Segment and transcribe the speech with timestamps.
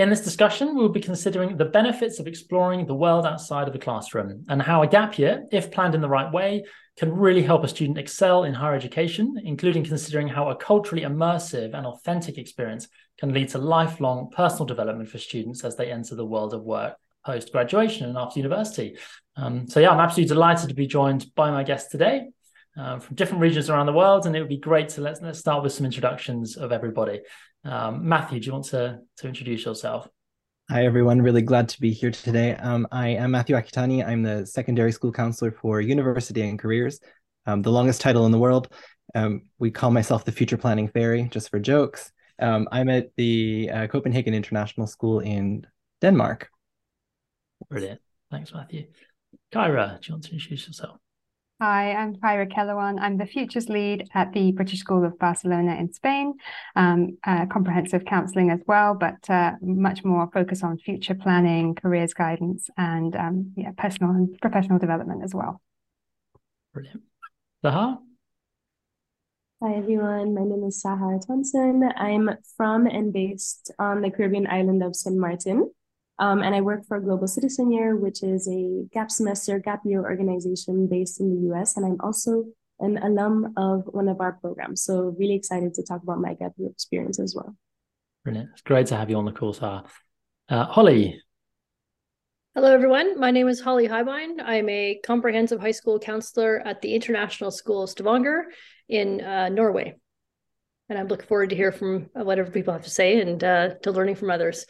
[0.00, 3.78] In this discussion, we'll be considering the benefits of exploring the world outside of the
[3.78, 6.64] classroom and how a gap year, if planned in the right way,
[6.96, 11.74] can really help a student excel in higher education, including considering how a culturally immersive
[11.74, 12.88] and authentic experience
[13.18, 16.96] can lead to lifelong personal development for students as they enter the world of work
[17.26, 18.96] post graduation and after university.
[19.36, 22.30] Um, so, yeah, I'm absolutely delighted to be joined by my guests today.
[22.78, 25.40] Uh, from different regions around the world, and it would be great to let's, let's
[25.40, 27.20] start with some introductions of everybody.
[27.64, 30.08] Um, Matthew, do you want to, to introduce yourself?
[30.70, 31.20] Hi, everyone.
[31.20, 32.54] Really glad to be here today.
[32.54, 34.06] Um, I am Matthew Akitani.
[34.06, 37.00] I'm the secondary school counselor for University and Careers,
[37.46, 38.72] um, the longest title in the world.
[39.14, 42.12] Um, we call myself the Future Planning Fairy, just for jokes.
[42.38, 45.66] Um, I'm at the uh, Copenhagen International School in
[46.00, 46.48] Denmark.
[47.68, 48.00] Brilliant.
[48.30, 48.86] Thanks, Matthew.
[49.52, 50.98] Kyra, do you want to introduce yourself?
[51.62, 52.98] Hi, I'm Kyra Kellawan.
[53.02, 56.32] I'm the Futures Lead at the British School of Barcelona in Spain,
[56.74, 62.14] um, uh, comprehensive counselling as well, but uh, much more focus on future planning, careers
[62.14, 65.60] guidance, and um, yeah, personal and professional development as well.
[66.72, 67.02] Brilliant.
[67.62, 67.98] Sahar?
[69.62, 70.34] Hi, everyone.
[70.34, 71.92] My name is Sahar Thomson.
[71.94, 75.14] I'm from and based on the Caribbean island of St.
[75.14, 75.70] Martin.
[76.20, 80.02] Um, and I work for Global Citizen Year, which is a gap semester, gap year
[80.02, 81.78] organization based in the US.
[81.78, 82.44] And I'm also
[82.78, 84.82] an alum of one of our programs.
[84.82, 87.56] So really excited to talk about my gap year experience as well.
[88.24, 88.50] Brilliant.
[88.52, 89.86] It's great to have you on the call, Sahar.
[90.50, 91.18] Uh, Holly.
[92.54, 93.18] Hello, everyone.
[93.18, 94.42] My name is Holly Heibein.
[94.44, 98.46] I'm a comprehensive high school counselor at the International School of Stavanger
[98.90, 99.94] in uh, Norway.
[100.90, 103.92] And I'm looking forward to hear from whatever people have to say and uh, to
[103.92, 104.66] learning from others.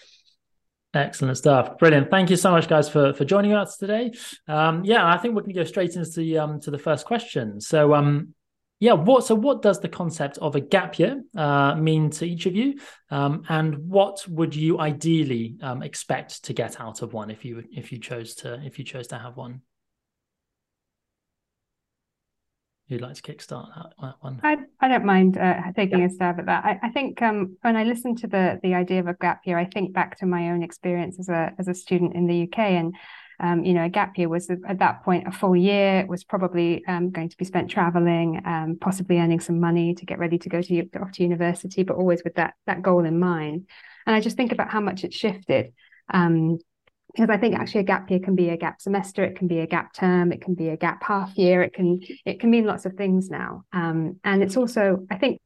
[0.92, 1.78] Excellent stuff.
[1.78, 2.10] Brilliant.
[2.10, 4.12] Thank you so much, guys, for for joining us today.
[4.48, 7.06] Um, yeah, I think we're going to go straight into the um, to the first
[7.06, 7.60] question.
[7.60, 8.34] So, um,
[8.80, 12.46] yeah, what so what does the concept of a gap year uh, mean to each
[12.46, 17.30] of you, um, and what would you ideally um, expect to get out of one
[17.30, 19.60] if you if you chose to if you chose to have one?
[22.90, 24.40] Who'd like to kickstart that, that one?
[24.42, 26.06] I, I don't mind uh, taking yeah.
[26.06, 26.64] a stab at that.
[26.64, 29.56] I, I think um, when I listen to the the idea of a gap year,
[29.56, 32.58] I think back to my own experience as a as a student in the UK,
[32.58, 32.94] and
[33.38, 36.04] um, you know, a gap year was at that point a full year.
[36.06, 40.18] Was probably um, going to be spent traveling, um, possibly earning some money to get
[40.18, 43.68] ready to go to off to university, but always with that that goal in mind.
[44.06, 45.72] And I just think about how much it shifted.
[47.14, 49.60] Because I think actually a gap year can be a gap semester, it can be
[49.60, 52.66] a gap term, it can be a gap half year, it can it can mean
[52.66, 53.64] lots of things now.
[53.72, 55.40] Um, and it's also I think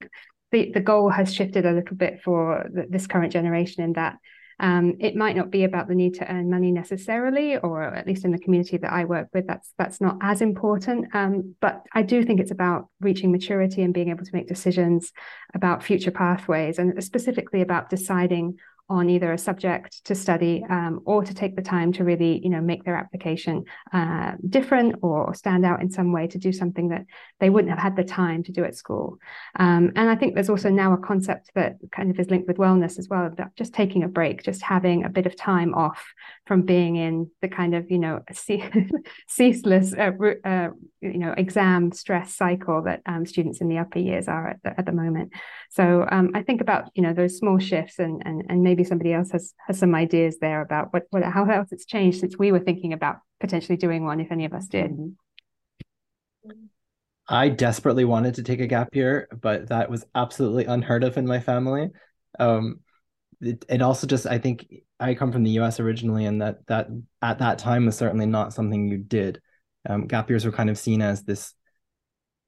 [0.52, 4.16] the the goal has shifted a little bit for the, this current generation in that
[4.60, 8.24] um, it might not be about the need to earn money necessarily, or at least
[8.24, 11.14] in the community that I work with, that's that's not as important.
[11.14, 15.12] Um, but I do think it's about reaching maturity and being able to make decisions
[15.54, 18.58] about future pathways, and specifically about deciding
[18.88, 22.50] on either a subject to study um, or to take the time to really you
[22.50, 26.88] know make their application uh, different or stand out in some way to do something
[26.88, 27.04] that
[27.40, 29.18] they wouldn't have had the time to do at school.
[29.58, 32.58] Um, and i think there's also now a concept that kind of is linked with
[32.58, 36.12] wellness as well just taking a break just having a bit of time off
[36.46, 38.20] from being in the kind of you know
[39.28, 40.12] ceaseless uh,
[40.44, 40.68] uh,
[41.12, 44.78] you know exam stress cycle that um, students in the upper years are at the,
[44.78, 45.32] at the moment.
[45.70, 49.12] So um, i think about you know those small shifts and and, and maybe somebody
[49.12, 52.52] else has has some ideas there about what, what how else it's changed since we
[52.52, 54.90] were thinking about potentially doing one if any of us did.
[57.26, 61.26] I desperately wanted to take a gap year but that was absolutely unheard of in
[61.26, 61.90] my family.
[62.38, 62.80] Um,
[63.40, 64.66] it, it also just i think
[65.00, 66.88] i come from the us originally and that that
[67.22, 69.40] at that time was certainly not something you did
[69.88, 71.54] um, gap years were kind of seen as this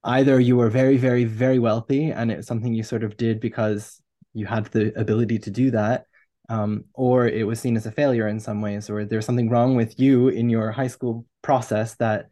[0.04, 4.00] either you were very very very wealthy and it's something you sort of did because
[4.34, 6.06] you had the ability to do that
[6.48, 9.74] um, or it was seen as a failure in some ways, or there's something wrong
[9.74, 12.28] with you in your high school process that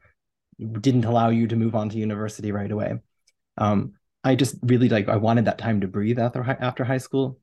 [0.80, 2.94] didn't allow you to move on to university right away.
[3.58, 7.38] Um, I just really like I wanted that time to breathe after after high school,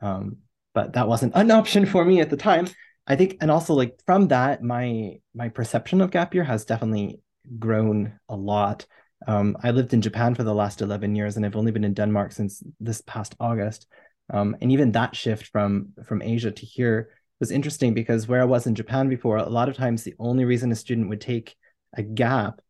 [0.00, 0.38] um,
[0.74, 2.68] but that wasn't an option for me at the time.
[3.06, 7.20] I think, and also like from that, my my perception of gap year has definitely
[7.58, 8.86] grown a lot.
[9.26, 11.94] Um, I lived in Japan for the last eleven years, and I've only been in
[11.94, 13.86] Denmark since this past August.
[14.32, 18.46] Um, and even that shift from from Asia to here was interesting because where I
[18.46, 21.54] was in Japan before, a lot of times the only reason a student would take
[21.94, 22.60] a gap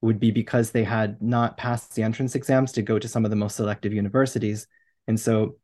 [0.00, 3.30] would be because they had not passed the entrance exams to go to some of
[3.30, 4.66] the most selective universities.
[5.08, 5.56] And so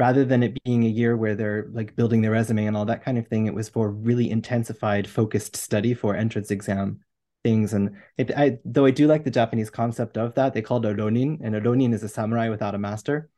[0.00, 3.04] rather than it being a year where they're like building their resume and all that
[3.04, 7.00] kind of thing, it was for really intensified, focused study for entrance exam
[7.44, 7.74] things.
[7.74, 10.98] And it, I, though I do like the Japanese concept of that, they call it
[10.98, 13.28] Ronin, and odonin is a samurai without a master.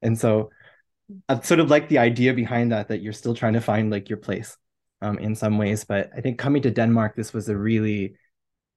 [0.00, 0.50] And so
[1.28, 4.08] I sort of like the idea behind that that you're still trying to find like
[4.08, 4.56] your place
[5.02, 5.84] um, in some ways.
[5.84, 8.14] But I think coming to Denmark, this was a really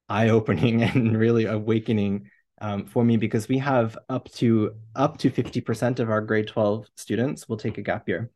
[0.10, 2.30] eye-opening and really awakening
[2.63, 6.88] um, for me because we have up to up to 50% of our grade 12
[6.95, 8.31] students will take a gap year.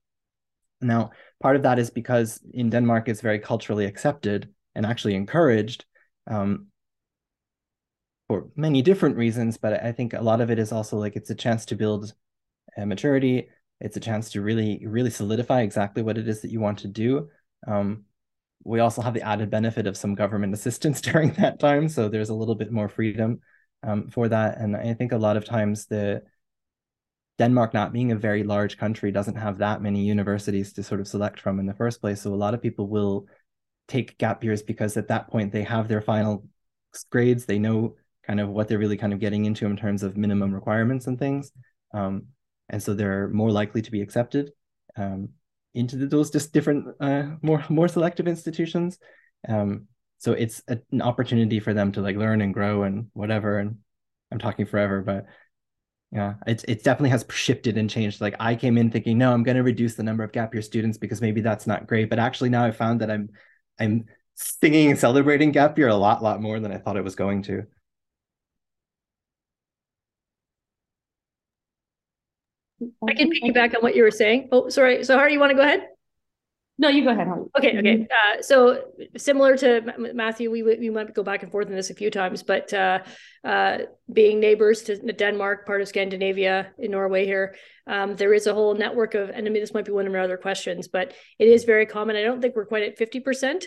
[0.82, 5.86] Now, part of that is because in Denmark it's very culturally accepted and actually encouraged
[6.30, 6.68] um,
[8.28, 11.30] for many different reasons, but I think a lot of it is also like it's
[11.30, 12.14] a chance to build
[12.78, 13.48] maturity.
[13.80, 16.90] It's a chance to really, really solidify exactly what it is that you want to
[16.90, 17.30] do.
[17.66, 18.04] Um,
[18.66, 22.30] we also have the added benefit of some government assistance during that time, so there's
[22.30, 23.40] a little bit more freedom
[23.84, 24.60] um, for that.
[24.60, 26.24] And I think a lot of times the
[27.38, 31.08] Denmark not being a very large country doesn't have that many universities to sort of
[31.08, 32.22] select from in the first place.
[32.22, 33.28] So a lot of people will
[33.88, 36.46] take gap years because at that point they have their final
[37.12, 37.46] grades.
[37.46, 37.96] They know
[38.26, 41.18] kind of what they're really kind of getting into in terms of minimum requirements and
[41.18, 41.52] things.
[41.94, 42.28] Um,
[42.70, 44.52] and so they're more likely to be accepted
[44.98, 45.30] um,
[45.74, 48.98] into the, those just different, uh, more more selective institutions.
[49.48, 53.60] Um, so it's a, an opportunity for them to like learn and grow and whatever.
[53.60, 53.78] And
[54.32, 55.26] I'm talking forever, but
[56.12, 58.22] yeah, it it definitely has shifted and changed.
[58.22, 60.62] Like I came in thinking, no, I'm going to reduce the number of gap year
[60.62, 62.10] students because maybe that's not great.
[62.10, 63.30] But actually, now I found that I'm
[63.80, 64.06] I'm
[64.36, 67.44] singing and celebrating gap year a lot, lot more than I thought it was going
[67.44, 67.64] to.
[73.08, 74.50] I can piggyback on what you were saying.
[74.52, 75.04] Oh, sorry.
[75.04, 75.88] So, Hardy, you want to go ahead?
[76.80, 77.48] No, you go ahead, Holly.
[77.58, 77.98] Okay, okay.
[77.98, 78.04] Mm-hmm.
[78.04, 78.84] Uh, so
[79.18, 82.44] similar to Matthew, we we might go back and forth on this a few times,
[82.44, 83.00] but uh,
[83.44, 83.80] uh,
[84.12, 87.56] being neighbors to Denmark, part of Scandinavia in Norway here,
[87.88, 90.14] um, there is a whole network of, and I mean, this might be one of
[90.14, 92.16] my other questions, but it is very common.
[92.16, 93.64] I don't think we're quite at 50%,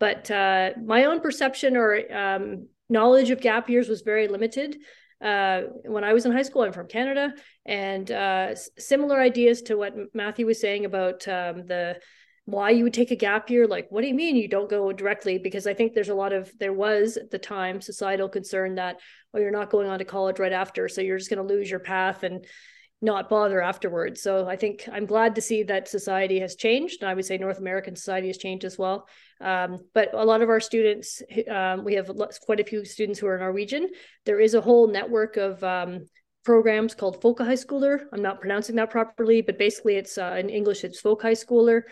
[0.00, 4.76] but uh, my own perception or um, knowledge of gap years was very limited.
[5.22, 7.34] Uh, when I was in high school, I'm from Canada,
[7.66, 11.96] and uh, similar ideas to what Matthew was saying about um, the
[12.46, 13.66] why you would take a gap year.
[13.66, 15.38] Like, what do you mean you don't go directly?
[15.38, 19.00] Because I think there's a lot of there was at the time societal concern that
[19.32, 21.70] oh, you're not going on to college right after, so you're just going to lose
[21.70, 22.46] your path and
[23.02, 24.22] not bother afterwards.
[24.22, 27.02] So I think I'm glad to see that society has changed.
[27.02, 29.06] And I would say North American society has changed as well.
[29.40, 32.10] Um, but a lot of our students, um, we have
[32.46, 33.90] quite a few students who are Norwegian.
[34.24, 36.06] There is a whole network of um,
[36.44, 40.48] programs called folk high schooler I'm not pronouncing that properly, but basically it's uh, in
[40.48, 41.82] English, it's Folkehøyskoler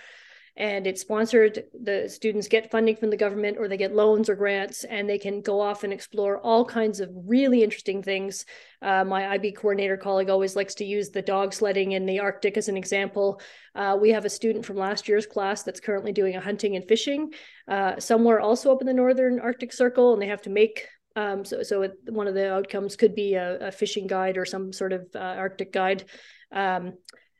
[0.56, 1.64] and it's sponsored.
[1.82, 5.18] The students get funding from the government or they get loans or grants, and they
[5.18, 8.44] can go off and explore all kinds of really interesting things.
[8.82, 12.56] Uh, my IB coordinator colleague always likes to use the dog sledding in the Arctic
[12.56, 13.40] as an example.
[13.74, 16.86] Uh, we have a student from last year's class that's currently doing a hunting and
[16.86, 17.32] fishing
[17.68, 21.44] uh, somewhere also up in the northern Arctic Circle, and they have to make um,
[21.44, 24.72] so, so it, one of the outcomes could be a, a, fishing guide or some
[24.72, 26.04] sort of uh, Arctic guide.
[26.50, 26.94] Um,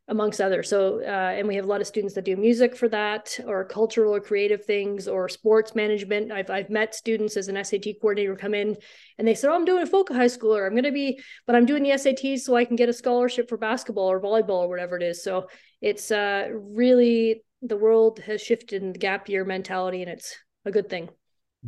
[0.08, 0.69] amongst others.
[0.69, 3.64] So, uh, and we have a lot of students that do music for that, or
[3.64, 6.32] cultural or creative things, or sports management.
[6.32, 8.76] I've I've met students as an SAT coordinator come in,
[9.19, 10.66] and they said, "Oh, I'm doing a Folkehøyskoler.
[10.66, 13.49] I'm going to be, but I'm doing the SATs so I can get a scholarship
[13.49, 15.49] for basketball or volleyball or whatever it is." So
[15.81, 20.70] it's uh, really the world has shifted in the gap year mentality, and it's a
[20.70, 21.08] good thing.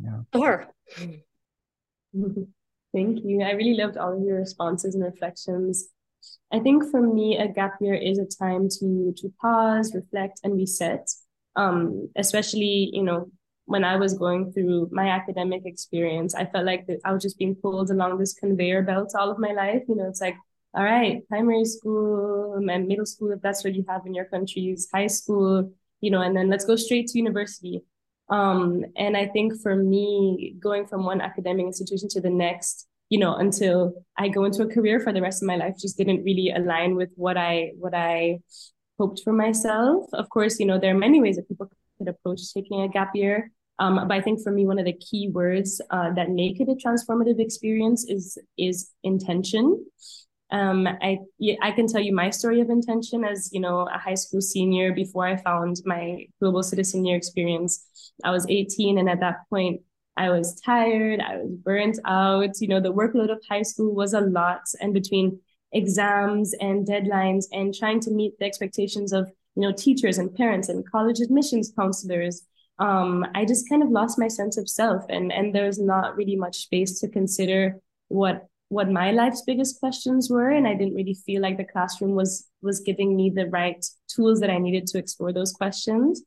[0.01, 0.23] Yeah.
[0.33, 0.69] Or.
[2.95, 3.43] Thank you.
[3.43, 5.89] I really loved all of your responses and reflections.
[6.53, 10.55] I think for me, a gap year is a time to to pause, reflect, and
[10.55, 11.09] reset.
[11.57, 13.31] Um, especially, you know,
[13.67, 17.55] when I was going through my academic experience, I felt like I was just being
[17.55, 19.83] pulled along this conveyor belt all of my life.
[19.89, 20.37] You know, it's like,
[20.75, 24.89] all right, primary school and middle school, if that's what you have in your countries,
[24.93, 27.83] high school, you know, and then let's go straight to university.
[28.29, 33.21] Um, and I think for me, going from one academic institution to the next, you
[33.21, 36.25] know, until I go into a career for the rest of my life just didn't
[36.25, 38.41] really align with what I what I
[38.99, 40.07] hoped for myself.
[40.13, 43.13] Of course, you know, there are many ways that people could approach taking a gap
[43.15, 43.53] year.
[43.79, 46.69] Um, but I think for me, one of the key words uh, that make it
[46.69, 49.87] a transformative experience is is intention.
[50.51, 51.19] Um, I
[51.63, 54.93] I can tell you my story of intention as you know a high school senior
[54.93, 57.73] before I found my global citizen year experience.
[58.25, 59.83] I was 18, and at that point,
[60.17, 62.61] I was tired, I was burnt out.
[62.61, 64.63] You know, the workload of high school was a lot.
[64.81, 65.41] And between
[65.73, 70.69] exams and deadlines and trying to meet the expectations of, you know, teachers and parents
[70.69, 72.43] and college admissions counselors,
[72.79, 75.05] um, I just kind of lost my sense of self.
[75.09, 79.79] And, and there was not really much space to consider what what my life's biggest
[79.79, 83.47] questions were and i didn't really feel like the classroom was was giving me the
[83.49, 86.23] right tools that i needed to explore those questions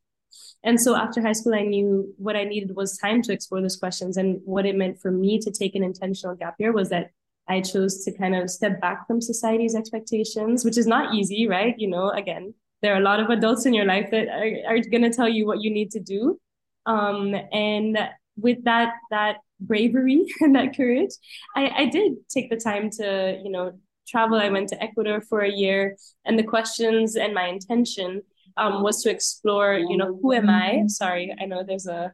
[0.64, 3.78] and so after high school, I knew what I needed was time to explore those
[3.78, 4.18] questions.
[4.18, 7.12] And what it meant for me to take an intentional gap year was that
[7.48, 11.76] I chose to kind of step back from society's expectations, which is not easy, right?
[11.78, 14.80] You know, again, there are a lot of adults in your life that are, are
[14.80, 16.40] going to tell you what you need to do.
[16.86, 17.98] Um, and
[18.36, 21.12] with that, that bravery and that courage,
[21.56, 24.40] I, I did take the time to, you know, travel.
[24.40, 28.24] I went to Ecuador for a year, and the questions and my intention
[28.58, 30.84] um, was to explore, you know, who am I?
[30.88, 32.14] Sorry, I know there's a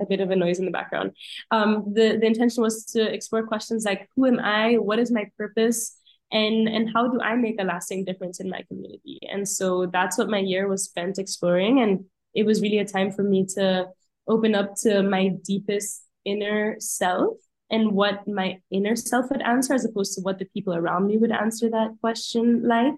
[0.00, 1.12] a bit of a noise in the background.
[1.50, 4.74] Um, the the intention was to explore questions like who am I?
[4.74, 5.96] What is my purpose?
[6.32, 9.18] And and how do I make a lasting difference in my community?
[9.30, 13.10] And so that's what my year was spent exploring, and it was really a time
[13.10, 13.88] for me to
[14.28, 17.36] open up to my deepest inner self
[17.70, 21.16] and what my inner self would answer as opposed to what the people around me
[21.16, 22.94] would answer that question like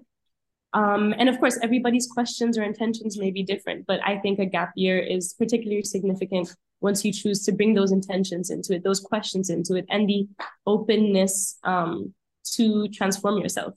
[0.74, 4.46] um, and of course, everybody's questions or intentions may be different, but I think a
[4.46, 9.00] gap year is particularly significant once you choose to bring those intentions into it, those
[9.00, 10.26] questions into it, and the
[10.66, 12.14] openness um,
[12.54, 13.74] to transform yourself.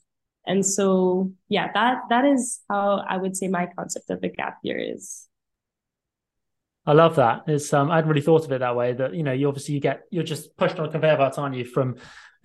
[0.47, 4.59] And so, yeah, that that is how I would say my concept of a gap
[4.63, 5.27] year is.
[6.85, 7.43] I love that.
[7.47, 8.93] It's um, I hadn't really thought of it that way.
[8.93, 11.55] That you know, you obviously you get you're just pushed on a conveyor belt, aren't
[11.55, 11.95] you, from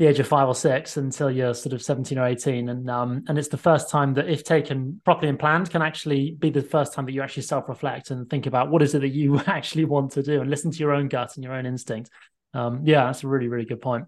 [0.00, 3.22] the age of five or six until you're sort of 17 or 18 and um
[3.28, 6.62] and it's the first time that if taken properly and planned can actually be the
[6.62, 9.84] first time that you actually self-reflect and think about what is it that you actually
[9.84, 12.08] want to do and listen to your own gut and your own instinct.
[12.54, 14.06] Um yeah that's a really really good point.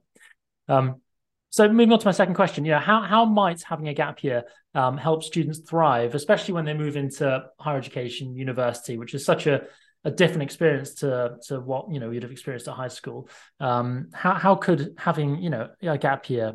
[0.66, 1.02] Um
[1.50, 4.24] so moving on to my second question, you know, how how might having a gap
[4.24, 4.44] year
[4.74, 9.46] um, help students thrive, especially when they move into higher education, university, which is such
[9.46, 9.64] a
[10.04, 13.28] a different experience to to what you know you'd have experienced at high school.
[13.60, 16.54] Um, how how could having you know a gap year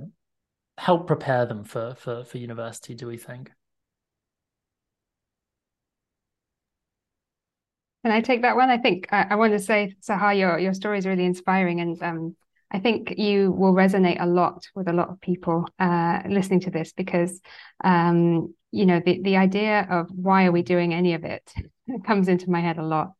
[0.77, 2.93] help prepare them for for for university?
[2.93, 3.51] Do we think?
[8.03, 8.69] Can I take that one?
[8.69, 12.01] I think I, I want to say, Sahar, your your story is really inspiring, and
[12.03, 12.35] um,
[12.69, 16.71] I think you will resonate a lot with a lot of people uh, listening to
[16.71, 17.39] this because,
[17.83, 21.51] um, you know, the the idea of why are we doing any of it
[22.05, 23.13] comes into my head a lot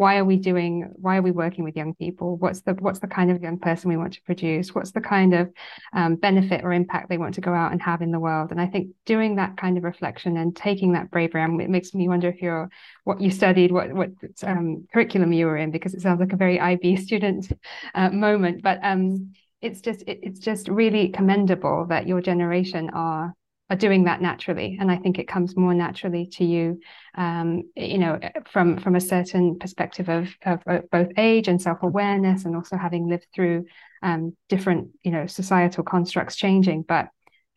[0.00, 2.38] why are we doing why are we working with young people?
[2.38, 4.74] What's the what's the kind of young person we want to produce?
[4.74, 5.52] What's the kind of
[5.92, 8.50] um, benefit or impact they want to go out and have in the world?
[8.50, 11.92] And i think doing that kind of reflection and taking that bravery and it makes
[11.92, 12.70] me wonder if you're
[13.04, 14.08] what you studied what what
[14.42, 17.52] um, curriculum you were in because it sounds like a very ib student
[17.94, 18.62] uh, moment.
[18.62, 23.34] But um, it's just it, it's just really commendable that your generation are
[23.70, 26.80] are doing that naturally and i think it comes more naturally to you
[27.14, 28.18] um, you know
[28.50, 33.08] from from a certain perspective of, of, of both age and self-awareness and also having
[33.08, 33.64] lived through
[34.02, 37.08] um, different you know societal constructs changing but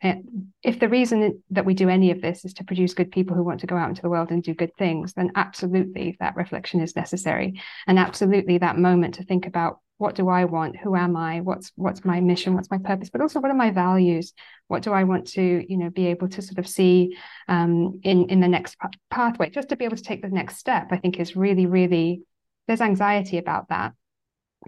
[0.02, 0.14] uh,
[0.62, 3.42] if the reason that we do any of this is to produce good people who
[3.42, 6.80] want to go out into the world and do good things, then absolutely that reflection
[6.80, 7.58] is necessary.
[7.86, 10.76] And absolutely that moment to think about what do I want?
[10.76, 11.40] Who am I?
[11.40, 12.54] What's what's my mission?
[12.54, 13.10] What's my purpose?
[13.10, 14.32] But also, what are my values?
[14.66, 17.16] What do I want to, you know, be able to sort of see
[17.48, 18.76] um, in in the next
[19.10, 19.50] pathway?
[19.50, 22.22] Just to be able to take the next step, I think is really, really.
[22.66, 23.92] There's anxiety about that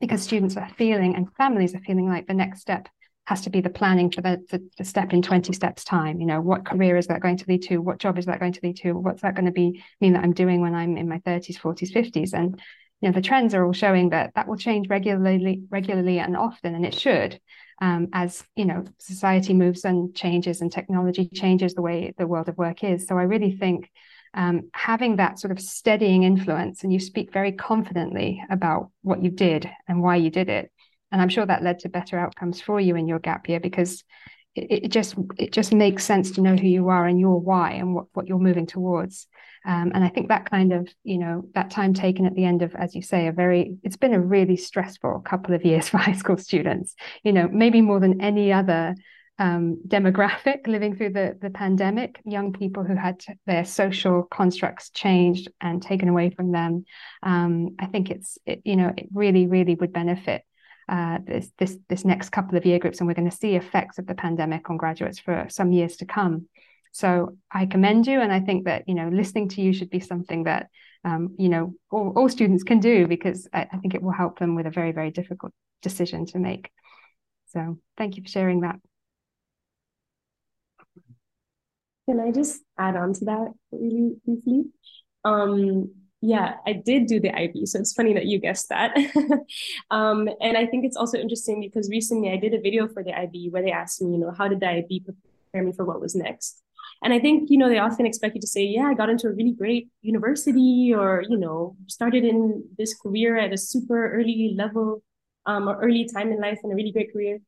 [0.00, 2.88] because students are feeling and families are feeling like the next step
[3.26, 6.26] has to be the planning for the, the, the, step in 20 steps time you
[6.26, 8.60] know what career is that going to lead to what job is that going to
[8.62, 11.18] lead to what's that going to be mean that i'm doing when i'm in my
[11.20, 12.60] 30s 40s 50s and
[13.00, 16.74] you know the trends are all showing that that will change regularly regularly and often
[16.74, 17.38] and it should
[17.82, 22.48] um, as you know society moves and changes and technology changes the way the world
[22.48, 23.06] of work is.
[23.06, 23.90] So i really think
[24.34, 29.30] um, having that sort of steadying influence and you speak very confidently about what you
[29.30, 30.70] did and why you did it
[31.10, 34.04] and i'm sure that led to better outcomes for you in your gap year because
[34.54, 37.72] it, it just it just makes sense to know who you are and your why
[37.72, 39.26] and what, what you're moving towards
[39.66, 42.62] um, and I think that kind of, you know, that time taken at the end
[42.62, 45.98] of, as you say, a very, it's been a really stressful couple of years for
[45.98, 46.94] high school students,
[47.24, 48.94] you know, maybe more than any other
[49.40, 55.48] um, demographic living through the, the pandemic, young people who had their social constructs changed
[55.60, 56.84] and taken away from them.
[57.24, 60.42] Um, I think it's, it, you know, it really, really would benefit
[60.88, 63.98] uh, this this this next couple of year groups, and we're going to see effects
[63.98, 66.46] of the pandemic on graduates for some years to come.
[66.92, 70.00] So I commend you, and I think that you know listening to you should be
[70.00, 70.68] something that
[71.04, 74.38] um, you know all, all, students can do because I, I think it will help
[74.38, 75.52] them with a very very difficult
[75.82, 76.70] decision to make.
[77.48, 78.76] So thank you for sharing that.
[82.08, 84.66] Can I just add on to that really briefly?
[85.24, 85.90] Um,
[86.22, 88.96] yeah, I did do the IB, so it's funny that you guessed that.
[89.90, 93.12] um, and I think it's also interesting because recently I did a video for the
[93.12, 96.00] IB where they asked me, you know, how did the IB prepare me for what
[96.00, 96.62] was next?
[97.02, 99.28] And I think, you know, they often expect you to say, yeah, I got into
[99.28, 104.54] a really great university or, you know, started in this career at a super early
[104.56, 105.02] level.
[105.46, 107.38] um, or early time in life and a really great career.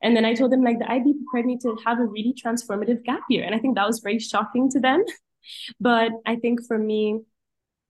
[0.00, 3.02] And then I told them like the IB prepared me to have a really transformative
[3.04, 3.44] gap year.
[3.44, 5.04] And I think that was very shocking to them.
[5.80, 7.20] but I think for me,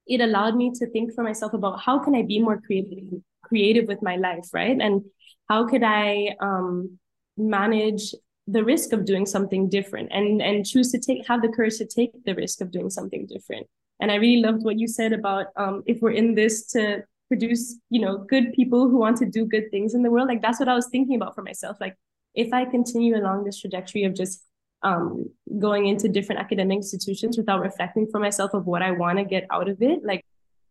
[0.06, 3.86] it allowed me to think for myself about how can I be more creative creative
[3.88, 4.78] with my life, right?
[4.80, 5.04] And
[5.48, 6.98] how could I um,
[7.36, 8.14] manage
[8.50, 11.84] the risk of doing something different and and choose to take have the courage to
[11.84, 13.66] take the risk of doing something different.
[14.00, 17.76] And I really loved what you said about um, if we're in this to produce,
[17.90, 20.28] you know, good people who want to do good things in the world.
[20.28, 21.76] Like that's what I was thinking about for myself.
[21.80, 21.96] Like
[22.34, 24.44] if I continue along this trajectory of just
[24.82, 25.26] um,
[25.58, 29.46] going into different academic institutions without reflecting for myself of what I want to get
[29.50, 30.24] out of it, like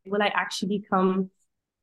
[0.05, 1.29] will I actually become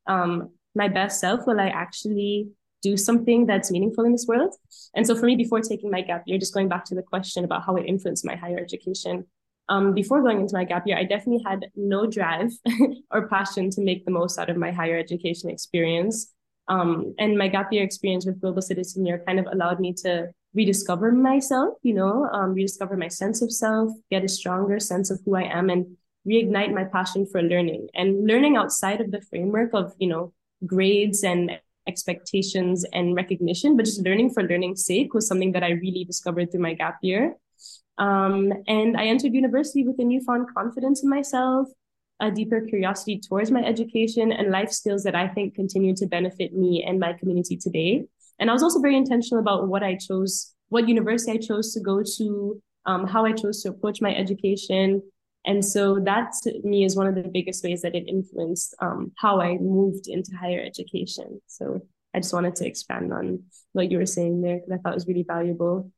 [0.07, 1.47] um, my best self?
[1.47, 2.49] Will I actually
[2.85, 4.55] do something that's meaningful in this world?
[4.95, 7.45] And so for me, before taking my gap year, just going back to the question
[7.45, 9.25] about how it influenced my higher education,
[9.71, 12.51] um, before going into my gap year, I definitely had no drive
[13.11, 16.33] or passion to make the most out of my higher education experience.
[16.69, 20.29] Um, and my gap year experience with Global Citizen Year kind of allowed me to
[20.55, 25.21] rediscover myself, you know, um, rediscover my sense of self, get a stronger sense of
[25.25, 29.71] who I am, and reignite my passion for learning and learning outside of the framework
[29.75, 30.33] of, you know,
[30.67, 35.71] grades and expectations and recognition, but just learning for learning's sake was something that I
[35.71, 37.37] really discovered through my gap year.
[37.99, 41.69] Um, and I entered university with a newfound confidence in myself,
[42.21, 46.55] a deeper curiosity towards my education and life skills that I think continue to benefit
[46.55, 48.05] me and my community today.
[48.39, 51.81] And I was also very intentional about what I chose, what university I chose to
[51.81, 55.03] go to, um, how I chose to approach my education.
[55.47, 59.13] And so that to me is one of the biggest ways that it influenced um,
[59.17, 61.41] how I moved into higher education.
[61.47, 61.81] So
[62.15, 64.97] I just wanted to expand on what you were saying there because I thought it
[64.97, 65.91] was really valuable.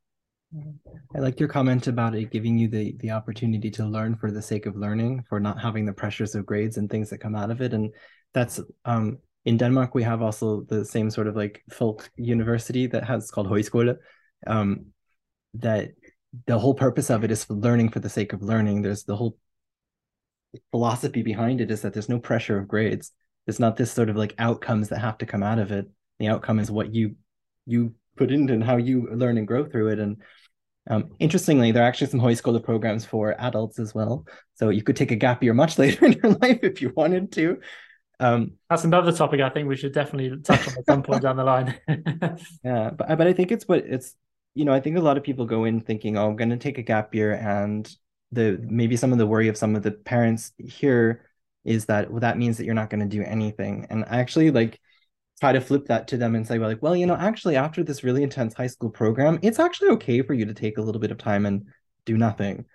[1.15, 4.41] I like your comment about it giving you the the opportunity to learn for the
[4.41, 7.51] sake of learning, for not having the pressures of grades and things that come out
[7.51, 7.73] of it.
[7.73, 7.93] And
[8.33, 13.03] that's um in Denmark we have also the same sort of like folk university that
[13.03, 13.97] has called Højskole.
[14.45, 14.87] Um
[15.55, 15.89] that
[16.45, 18.81] the whole purpose of it is for learning for the sake of learning.
[18.81, 19.37] There's the whole
[20.71, 23.11] philosophy behind it is that there's no pressure of grades.
[23.45, 25.89] It's not this sort of like outcomes that have to come out of it.
[26.19, 27.15] The outcome is what you
[27.65, 29.99] you put into and how you learn and grow through it.
[29.99, 30.17] And
[30.89, 34.25] um, interestingly, there are actually some Højskole programs for adults as well.
[34.55, 37.31] So you could take a gap year much later in your life if you wanted
[37.33, 37.59] to.
[38.19, 41.37] Um, That's another topic I think we should definitely touch on at some point down
[41.37, 41.75] the line.
[42.63, 44.15] yeah, but but I think it's what it's
[44.55, 46.57] you know I think a lot of people go in thinking, oh, I'm going to
[46.57, 47.87] take a gap year, and
[48.31, 51.25] the maybe some of the worry of some of the parents here
[51.63, 54.51] is that well that means that you're not going to do anything, and I actually
[54.51, 54.79] like
[55.39, 57.83] try to flip that to them and say, well, like, well, you know, actually, after
[57.83, 60.99] this really intense high school program, it's actually okay for you to take a little
[60.99, 61.65] bit of time and
[62.05, 62.65] do nothing.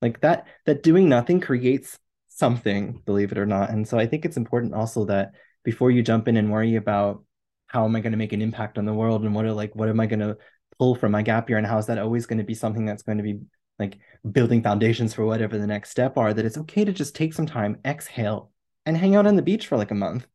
[0.00, 1.98] Like that, that doing nothing creates
[2.28, 3.70] something, believe it or not.
[3.70, 5.32] And so I think it's important also that
[5.64, 7.24] before you jump in and worry about
[7.66, 9.74] how am I going to make an impact on the world and what are like,
[9.74, 10.36] what am I going to
[10.78, 13.02] pull from my gap year and how is that always going to be something that's
[13.02, 13.40] going to be
[13.82, 13.98] like
[14.30, 17.46] building foundations for whatever the next step are, that it's okay to just take some
[17.46, 18.50] time, exhale,
[18.86, 20.26] and hang out on the beach for like a month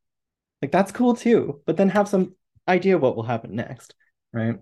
[0.62, 2.36] like that's cool too, but then have some
[2.68, 3.94] idea what will happen next,
[4.34, 4.56] right?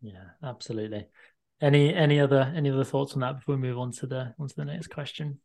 [0.00, 1.08] Yeah, absolutely.
[1.60, 4.48] Any any other any other thoughts on that before we move on to the on
[4.48, 5.40] to the next question?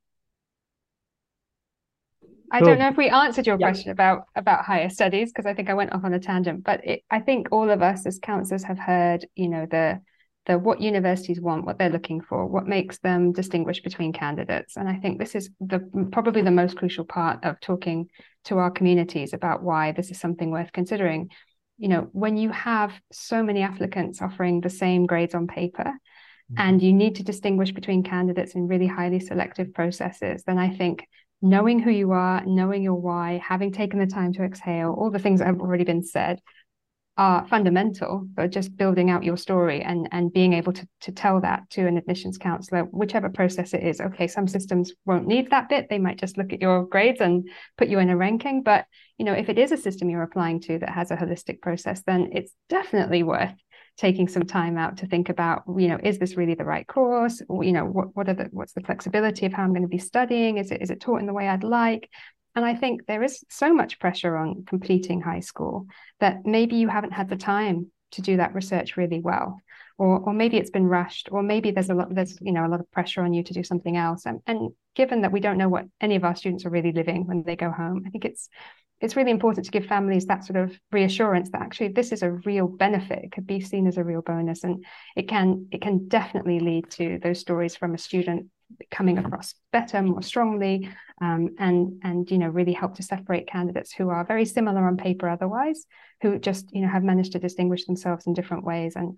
[2.55, 3.67] I don't know if we answered your yeah.
[3.67, 6.85] question about about higher studies because I think I went off on a tangent, but
[6.85, 10.01] it, I think all of us as counselors have heard, you know, the
[10.45, 14.77] the what universities want, what they're looking for, what makes them distinguish between candidates.
[14.77, 15.79] And I think this is the
[16.11, 18.09] probably the most crucial part of talking
[18.45, 21.29] to our communities about why this is something worth considering.
[21.77, 26.55] You know, when you have so many applicants offering the same grades on paper, mm-hmm.
[26.57, 31.07] and you need to distinguish between candidates in really highly selective processes, then I think
[31.41, 35.19] knowing who you are, knowing your why, having taken the time to exhale, all the
[35.19, 36.41] things that have already been said,
[37.17, 41.39] are fundamental for just building out your story and and being able to to tell
[41.39, 44.01] that to an admissions counselor whichever process it is.
[44.01, 45.87] Okay some systems won't need that bit.
[45.89, 48.63] They might just look at your grades and put you in a ranking.
[48.63, 48.85] But
[49.17, 52.03] you know if it is a system you're applying to that has a holistic process
[52.05, 53.53] then it's definitely worth
[53.97, 57.41] taking some time out to think about you know is this really the right course
[57.61, 59.97] you know what what are the what's the flexibility of how I'm going to be
[59.97, 62.09] studying is it is it taught in the way I'd like
[62.55, 65.87] and I think there is so much pressure on completing high school
[66.19, 69.59] that maybe you haven't had the time to do that research really well.
[69.97, 72.67] Or, or maybe it's been rushed, or maybe there's a lot there's you know a
[72.67, 74.25] lot of pressure on you to do something else.
[74.25, 77.27] And, and given that we don't know what any of our students are really living
[77.27, 78.49] when they go home, I think it's
[79.01, 82.31] it's really important to give families that sort of reassurance that actually this is a
[82.31, 86.07] real benefit it could be seen as a real bonus and it can it can
[86.07, 88.47] definitely lead to those stories from a student
[88.91, 90.89] coming across better, more strongly,
[91.21, 94.97] um, and and you know really help to separate candidates who are very similar on
[94.97, 95.85] paper otherwise,
[96.21, 98.95] who just you know have managed to distinguish themselves in different ways.
[98.95, 99.17] And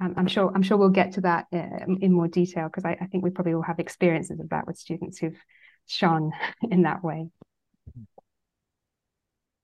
[0.00, 2.96] um, I'm sure I'm sure we'll get to that uh, in more detail because I,
[3.00, 5.38] I think we probably all have experiences of that with students who've
[5.86, 6.32] shone
[6.70, 7.28] in that way.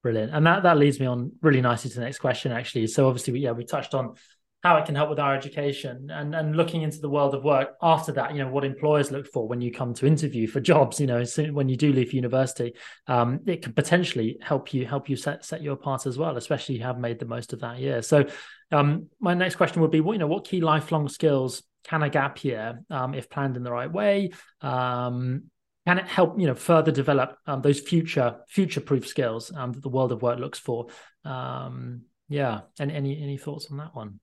[0.02, 0.34] Brilliant.
[0.34, 2.88] And that, that leads me on really nicely to the next question, actually.
[2.88, 4.14] So obviously, we, yeah, we touched on
[4.62, 7.70] how it can help with our education and, and looking into the world of work
[7.82, 11.00] after that, you know, what employers look for when you come to interview for jobs,
[11.00, 12.72] you know, when you do leave university,
[13.08, 16.76] um, it can potentially help you help you set set you apart as well, especially
[16.76, 18.02] you have made the most of that year.
[18.02, 18.24] So
[18.70, 22.08] um, my next question would be, what, you know, what key lifelong skills can a
[22.08, 25.44] gap year, um, if planned in the right way, um,
[25.86, 29.82] can it help you know further develop um, those future future proof skills um, that
[29.82, 30.86] the world of work looks for
[31.24, 34.18] um, yeah and any any thoughts on that one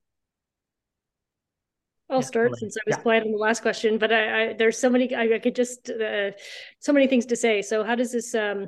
[2.10, 3.02] I'll start since I was yeah.
[3.02, 5.88] quiet on the last question, but I, I there's so many I, I could just
[5.90, 6.32] uh,
[6.80, 7.62] so many things to say.
[7.62, 8.34] So how does this?
[8.34, 8.66] Um,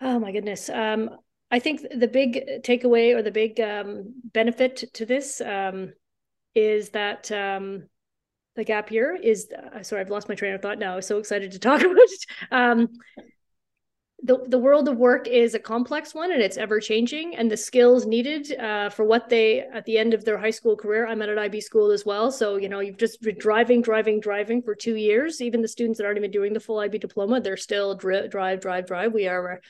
[0.00, 0.70] oh my goodness.
[0.70, 1.10] Um,
[1.50, 5.92] I think the big takeaway or the big um, benefit to this um,
[6.54, 7.88] is that um,
[8.56, 9.48] the gap year is.
[9.52, 10.92] Uh, sorry, I've lost my train of thought now.
[10.92, 12.26] I was so excited to talk about it.
[12.50, 12.88] Um,
[14.24, 17.58] the, the world of work is a complex one and it's ever changing and the
[17.58, 21.20] skills needed uh, for what they at the end of their high school career i'm
[21.20, 24.62] at an ib school as well so you know you've just been driving driving driving
[24.62, 27.56] for two years even the students that aren't even doing the full ib diploma they're
[27.56, 29.60] still drive drive drive drive we are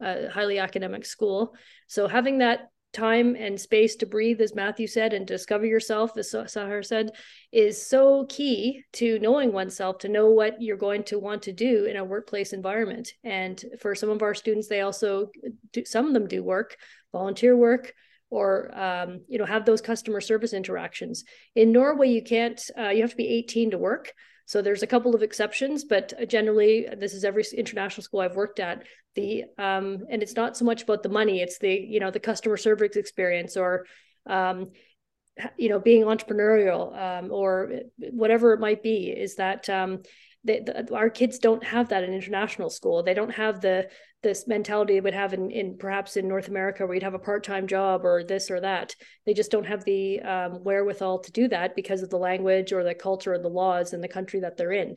[0.00, 1.54] a, a highly academic school
[1.86, 6.32] so having that time and space to breathe, as Matthew said, and discover yourself, as
[6.32, 7.10] Sahar said,
[7.50, 11.84] is so key to knowing oneself, to know what you're going to want to do
[11.86, 13.12] in a workplace environment.
[13.24, 15.30] And for some of our students, they also
[15.72, 16.76] do, some of them do work,
[17.12, 17.94] volunteer work,
[18.30, 21.24] or um, you know have those customer service interactions.
[21.54, 22.60] In Norway, you can't.
[22.76, 24.12] Uh, you have to be 18 to work.
[24.52, 28.60] So there's a couple of exceptions, but generally, this is every international school I've worked
[28.60, 28.84] at.
[29.14, 32.20] The um, and it's not so much about the money; it's the you know the
[32.20, 33.86] customer service experience or
[34.26, 34.72] um,
[35.56, 39.06] you know being entrepreneurial um, or whatever it might be.
[39.08, 40.02] Is that um,
[40.44, 43.02] they, the, our kids don't have that in international school.
[43.02, 43.88] They don't have the
[44.22, 47.18] this mentality they would have in, in perhaps in North America where you'd have a
[47.18, 48.94] part-time job or this or that.
[49.26, 52.84] They just don't have the um, wherewithal to do that because of the language or
[52.84, 54.96] the culture or the laws in the country that they're in.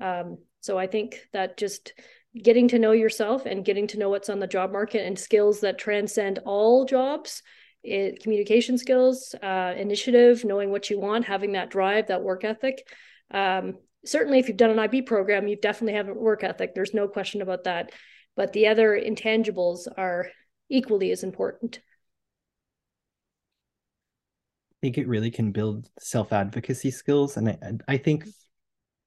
[0.00, 1.92] Um, so I think that just
[2.40, 5.60] getting to know yourself and getting to know what's on the job market and skills
[5.60, 7.42] that transcend all jobs
[7.84, 12.86] it, communication skills uh, initiative knowing what you want having that drive that work ethic
[13.32, 16.74] um, certainly if you've done an IB program, you definitely have a work ethic.
[16.74, 17.92] There's no question about that.
[18.36, 20.28] But the other intangibles are
[20.68, 21.80] equally as important.
[24.72, 27.36] I think it really can build self-advocacy skills.
[27.36, 28.26] And I, I think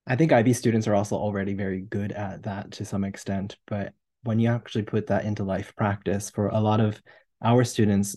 [0.07, 3.57] I think IB students are also already very good at that to some extent.
[3.67, 7.01] But when you actually put that into life practice for a lot of
[7.43, 8.15] our students,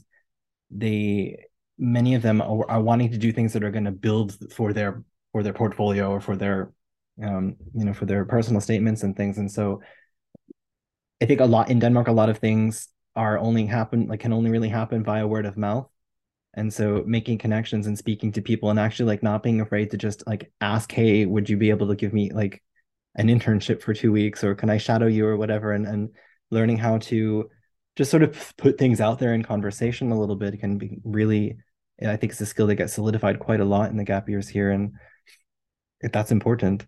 [0.71, 1.47] they
[1.79, 4.73] many of them are, are wanting to do things that are going to build for
[4.73, 6.73] their for their portfolio or for their
[7.23, 9.81] um, you know for their personal statements and things and so
[11.23, 14.33] i think a lot in denmark a lot of things are only happen like can
[14.33, 15.89] only really happen via word of mouth.
[16.55, 19.97] And so making connections and speaking to people and actually like not being afraid to
[19.97, 22.63] just like ask hey would you be able to give me like
[23.17, 24.45] an internship for two weeks?
[24.45, 25.27] Or can i shadow you?
[25.27, 25.73] or whatever.
[25.73, 26.11] And and
[26.53, 27.51] learning how to
[27.97, 31.57] just sort of put things out there in conversation a little bit can be really
[32.01, 34.49] i think it's a skill that gets solidified quite a lot in the gap years
[34.49, 34.71] here.
[34.71, 34.93] And
[36.13, 36.87] that's important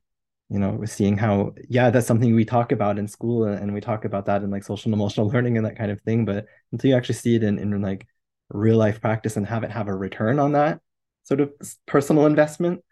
[0.50, 4.04] you know seeing how yeah that's something we talk about in school and we talk
[4.04, 6.90] about that in like social and emotional learning and that kind of thing but until
[6.90, 8.06] you actually see it in, in like
[8.50, 10.80] real life practice and have it have a return on that
[11.22, 11.52] sort of
[11.86, 12.82] personal investment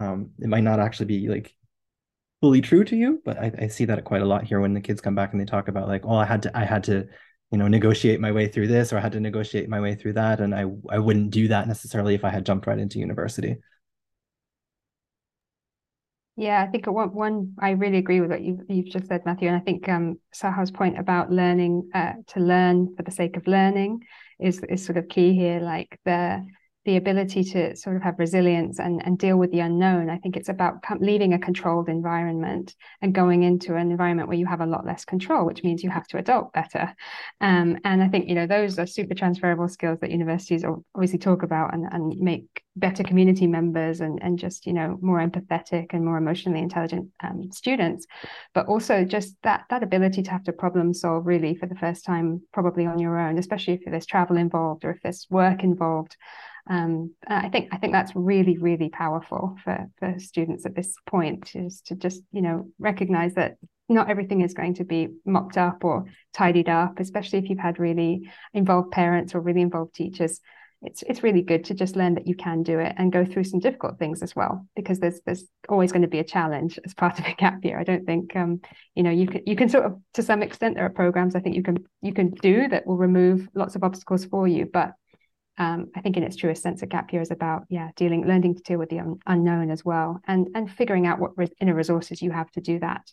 [0.00, 1.54] um, it might not actually be like
[2.40, 4.80] fully true to you but I, I see that quite a lot here when the
[4.80, 7.06] kids come back and they talk about like oh i had to i had to
[7.50, 10.14] you know negotiate my way through this or i had to negotiate my way through
[10.14, 13.56] that and i i wouldn't do that necessarily if i had jumped right into university
[16.36, 19.48] yeah, I think one, one I really agree with what you've, you've just said, Matthew.
[19.48, 23.46] And I think um, Sahar's point about learning uh, to learn for the sake of
[23.46, 24.00] learning
[24.38, 25.60] is is sort of key here.
[25.60, 26.46] Like the
[26.86, 30.08] the ability to sort of have resilience and, and deal with the unknown.
[30.08, 34.46] I think it's about leaving a controlled environment and going into an environment where you
[34.46, 36.94] have a lot less control, which means you have to adult better.
[37.40, 41.42] Um, and I think, you know, those are super transferable skills that universities obviously talk
[41.42, 46.04] about and, and make better community members and, and just, you know, more empathetic and
[46.04, 48.06] more emotionally intelligent um, students.
[48.54, 52.04] But also just that, that ability to have to problem solve really for the first
[52.04, 56.16] time, probably on your own, especially if there's travel involved or if there's work involved
[56.68, 61.54] um, I think I think that's really really powerful for for students at this point
[61.54, 63.56] is to just you know recognize that
[63.88, 67.78] not everything is going to be mocked up or tidied up, especially if you've had
[67.78, 70.40] really involved parents or really involved teachers.
[70.82, 73.44] It's it's really good to just learn that you can do it and go through
[73.44, 76.94] some difficult things as well, because there's there's always going to be a challenge as
[77.02, 77.78] part of a gap year.
[77.78, 78.60] I don't think um,
[78.94, 81.40] you know you can you can sort of to some extent there are programs I
[81.40, 84.92] think you can you can do that will remove lots of obstacles for you, but
[85.58, 88.56] um, I think in its truest sense, a gap year is about yeah dealing, learning
[88.56, 92.22] to deal with the un- unknown as well, and and figuring out what inner resources
[92.22, 93.10] you have to do that.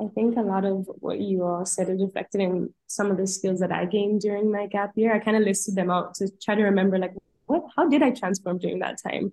[0.00, 3.28] I think a lot of what you all said is reflected in some of the
[3.28, 5.14] skills that I gained during my gap year.
[5.14, 7.14] I kind of listed them out to try to remember like
[7.46, 9.32] what how did I transform during that time?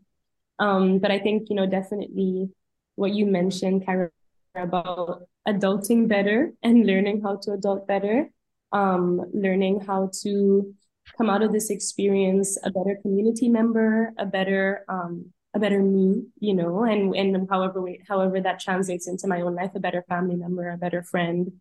[0.59, 2.49] Um, but I think, you know, definitely
[2.95, 4.11] what you mentioned, Kara,
[4.55, 8.29] about adulting better and learning how to adult better,
[8.71, 10.73] um, learning how to
[11.17, 16.23] come out of this experience a better community member, a better um, a better me,
[16.39, 20.03] you know, and and however way, however that translates into my own life, a better
[20.07, 21.51] family member, a better friend.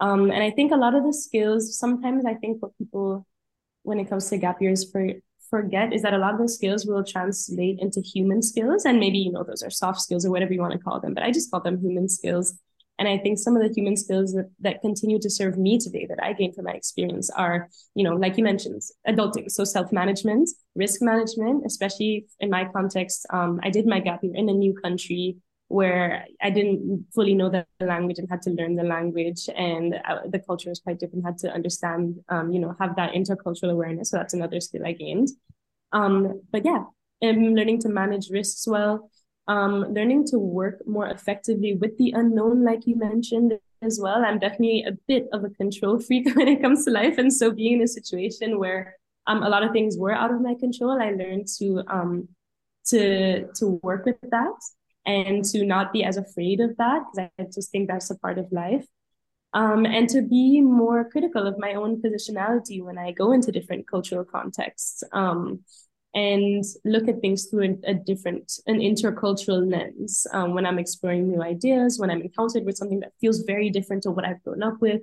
[0.00, 3.26] Um, and I think a lot of the skills, sometimes I think what people,
[3.82, 5.06] when it comes to gap years, for
[5.50, 9.18] forget is that a lot of those skills will translate into human skills, and maybe
[9.18, 11.30] you know those are soft skills or whatever you want to call them, but I
[11.30, 12.58] just call them human skills
[13.00, 16.06] and I think some of the human skills that, that continue to serve me today
[16.10, 19.50] that I gained from my experience are, you know, like you mentioned, adulting.
[19.50, 23.26] So self-management, risk management, especially in my context.
[23.30, 27.48] Um, I did my gap year in a new country where I didn't fully know
[27.48, 31.24] the language and had to learn the language and uh, the culture was quite different,
[31.24, 34.10] had to understand, um, you know, have that intercultural awareness.
[34.10, 35.28] So that's another skill I gained.
[35.92, 36.84] Um, but yeah,
[37.22, 39.10] I'm learning to manage risks well,
[39.50, 44.24] um, learning to work more effectively with the unknown, like you mentioned as well.
[44.24, 47.18] I'm definitely a bit of a control freak when it comes to life.
[47.18, 48.94] And so being in a situation where
[49.26, 52.28] um, a lot of things were out of my control, I learned to um,
[52.86, 54.58] to to work with that
[55.04, 58.38] and to not be as afraid of that because I just think that's a part
[58.38, 58.86] of life.
[59.52, 63.88] Um, and to be more critical of my own positionality when I go into different
[63.88, 65.02] cultural contexts.
[65.12, 65.64] Um,
[66.14, 71.28] and look at things through a, a different, an intercultural lens um, when I'm exploring
[71.28, 74.62] new ideas, when I'm encountered with something that feels very different to what I've grown
[74.62, 75.02] up with.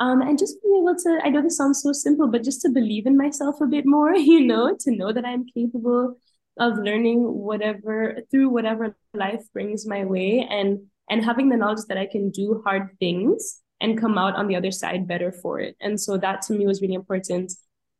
[0.00, 2.70] Um, and just being able to, I know this sounds so simple, but just to
[2.70, 6.16] believe in myself a bit more, you know, to know that I'm capable
[6.58, 11.96] of learning whatever through whatever life brings my way and and having the knowledge that
[11.96, 15.76] I can do hard things and come out on the other side better for it.
[15.80, 17.52] And so that to me was really important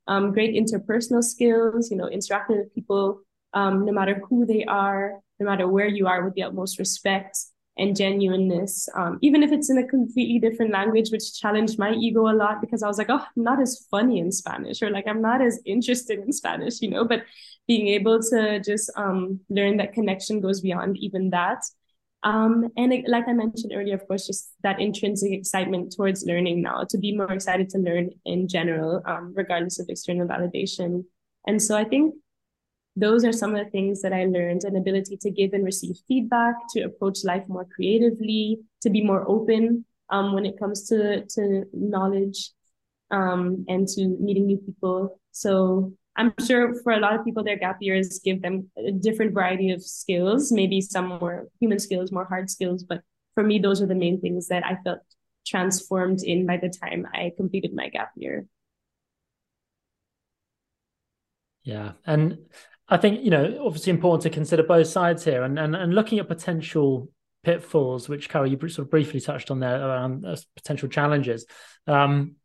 [0.06, 3.20] um, great interpersonal skills, you know, interacting with people,
[3.54, 7.38] um, no matter who they are, no matter where you are, with the utmost respect
[7.78, 12.28] and genuineness, um, even if it's in a completely different language, which challenged my ego
[12.28, 15.06] a lot because I was like, oh, I'm not as funny in Spanish, or like
[15.06, 17.04] I'm not as interested in Spanish, you know.
[17.06, 17.24] But
[17.66, 21.64] being able to just um, learn that connection goes beyond even that
[22.22, 26.85] um, and like I mentioned earlier, of course, just that intrinsic excitement towards learning now,
[26.88, 31.04] to be more excited to learn in general, um, regardless of external validation.
[31.46, 32.14] And so I think
[32.94, 35.96] those are some of the things that I learned an ability to give and receive
[36.06, 41.24] feedback, to approach life more creatively, to be more open um, when it comes to,
[41.24, 42.50] to knowledge
[43.11, 45.18] um, and to meeting new people.
[45.32, 49.33] So I'm sure for a lot of people, their gap years give them a different
[49.33, 52.83] variety of skills, maybe some more human skills, more hard skills.
[52.83, 53.01] But
[53.35, 55.01] for me, those are the main things that I felt
[55.46, 58.46] transformed in by the time I completed my gap year.
[61.64, 61.92] Yeah.
[62.05, 62.38] And
[62.88, 66.18] I think, you know, obviously important to consider both sides here and, and, and looking
[66.18, 67.09] at potential
[67.42, 71.46] pitfalls, which Carol, you sort of briefly touched on there around uh, potential challenges.
[71.87, 72.37] Um,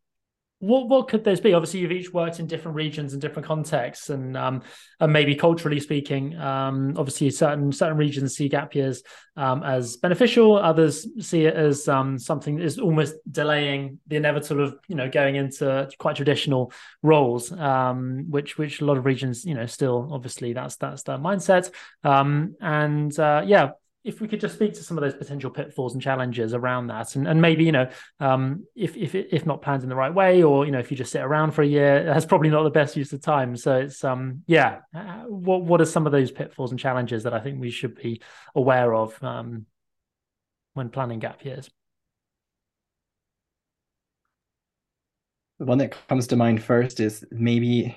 [0.60, 1.54] what what could those be?
[1.54, 4.62] Obviously, you've each worked in different regions and different contexts, and um,
[4.98, 9.02] and maybe culturally speaking, um, obviously certain certain regions see gap years
[9.36, 10.56] um, as beneficial.
[10.56, 15.08] Others see it as um, something that is almost delaying the inevitable of you know
[15.08, 20.08] going into quite traditional roles, um, which which a lot of regions you know still
[20.12, 21.70] obviously that's that's their mindset.
[22.02, 23.70] Um, and uh, yeah,
[24.04, 27.16] if we could just speak to some of those potential pitfalls and challenges around that,
[27.16, 27.88] and, and maybe you know,
[28.20, 30.96] um, if if if not planned in the right way, or you know, if you
[30.96, 33.56] just sit around for a year, that's probably not the best use of time.
[33.56, 37.34] So it's um, yeah, uh, what what are some of those pitfalls and challenges that
[37.34, 38.22] I think we should be
[38.54, 39.66] aware of um,
[40.74, 41.68] when planning gap years?
[45.58, 47.96] The one that comes to mind first is maybe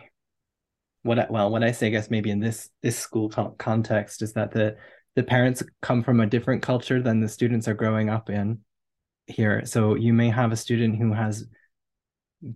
[1.04, 4.34] what I, well, what I say, I guess maybe in this this school context is
[4.34, 4.78] that the
[5.16, 8.60] the parents come from a different culture than the students are growing up in
[9.28, 9.66] here.
[9.66, 11.46] So you may have a student who has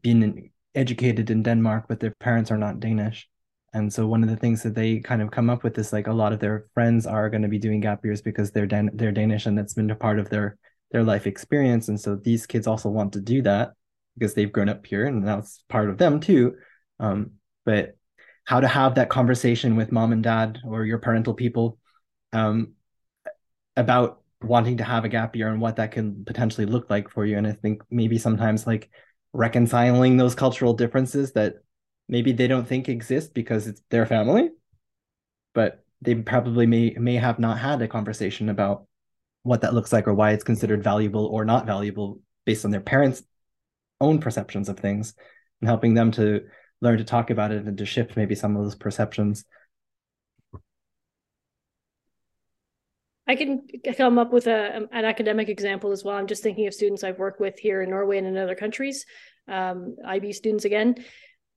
[0.02, 3.28] been educated in Denmark, but their parents are not Danish.
[3.74, 6.08] And so one of the things that they kind of come up with is like
[6.08, 8.92] a lot of their friends are going to be doing gap years because they're Dan-
[8.94, 10.58] they're Danish and that's been a part of their
[10.92, 11.90] their life experience.
[11.90, 13.74] And so these kids also want to do that
[14.18, 16.56] because they've grown up here and that's part of them too.
[17.02, 17.32] Um,
[17.66, 17.98] but
[18.46, 21.78] how to have that conversation with mom and dad or your parental people
[22.36, 22.74] um,
[23.76, 27.26] about wanting to have a gap year and what that can potentially look like for
[27.26, 27.38] you.
[27.38, 28.90] And I think maybe sometimes like
[29.34, 31.56] reconciling those cultural differences that
[32.08, 34.50] maybe they don't think exist because it's their family,
[35.54, 38.86] but they probably may may have not had a conversation about
[39.44, 42.82] what that looks like or why it's considered valuable or not valuable based on their
[42.82, 43.24] parents'
[44.02, 45.16] own perceptions of things
[45.62, 46.42] and helping them to
[46.82, 49.46] learn to talk about it and to shift maybe some of those perceptions.
[53.28, 56.16] I can come up with a, um, an academic example as well.
[56.16, 59.06] I'm just thinking of students I've worked with here in Norway and in other countries,
[59.48, 60.96] um, IB students again.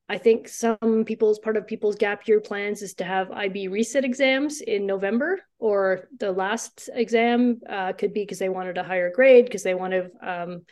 [0.09, 4.05] I think some people's part of people's gap year plans is to have IB resit
[4.05, 9.13] exams in November, or the last exam uh, could be because they wanted a higher
[9.15, 10.63] grade because they want to um,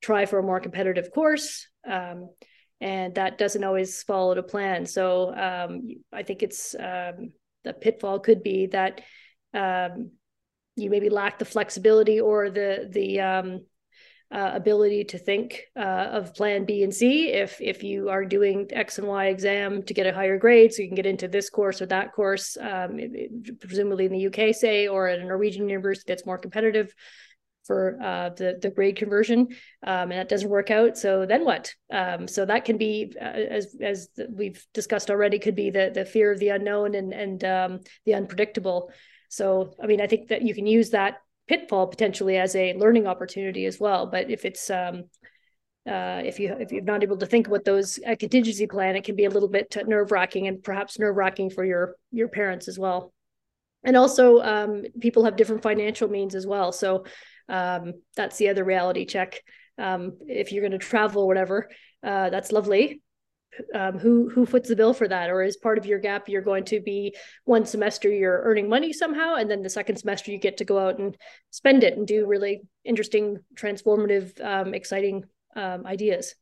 [0.00, 1.66] try for a more competitive course.
[1.84, 2.30] Um,
[2.80, 4.86] and that doesn't always follow the plan.
[4.86, 7.32] So um, I think it's um,
[7.64, 9.00] the pitfall could be that
[10.76, 13.60] you maybe lack the flexibility or the the um,
[14.30, 18.66] uh, ability to think uh, of plan B and C if if you are doing
[18.70, 21.48] X and Y exam to get a higher grade, so you can get into this
[21.48, 22.98] course or that course, um,
[23.60, 26.92] presumably in the UK, say, or at a Norwegian university that's more competitive
[27.66, 29.48] for uh, the the grade conversion,
[29.86, 30.96] um, and that doesn't work out.
[30.96, 31.74] So then what?
[31.92, 36.04] Um, so that can be, uh, as as we've discussed already, could be the the
[36.04, 38.90] fear of the unknown and and um, the unpredictable.
[39.28, 43.06] So I mean, I think that you can use that pitfall potentially as a learning
[43.06, 44.06] opportunity as well.
[44.06, 45.04] But if it's um,
[45.86, 49.04] uh, if you if you're not able to think about those a contingency plan, it
[49.04, 52.68] can be a little bit nerve wracking and perhaps nerve wracking for your your parents
[52.68, 53.12] as well.
[53.84, 56.72] And also, um, people have different financial means as well.
[56.72, 57.04] So
[57.48, 59.40] um, that's the other reality check.
[59.78, 61.70] Um, if you're going to travel, or whatever,
[62.02, 63.02] uh, that's lovely
[63.74, 65.30] um, who who foots the bill for that?
[65.30, 68.92] Or is part of your gap you're going to be one semester you're earning money
[68.92, 71.16] somehow and then the second semester you get to go out and
[71.50, 76.34] spend it and do really interesting transformative um, exciting um, ideas?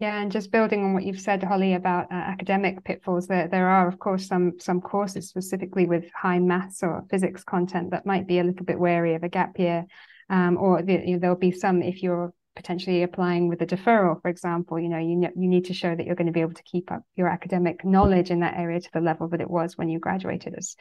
[0.00, 3.68] Yeah and just building on what you've said holly about uh, academic pitfalls there there
[3.68, 8.26] are of course some some courses specifically with high maths or physics content that might
[8.26, 9.86] be a little bit wary of a gap year
[10.30, 14.20] um, or the, you know, there'll be some if you're potentially applying with a deferral,
[14.22, 16.54] for example, you know, you you need to show that you're going to be able
[16.54, 19.76] to keep up your academic knowledge in that area to the level that it was
[19.76, 20.54] when you graduated.
[20.56, 20.76] As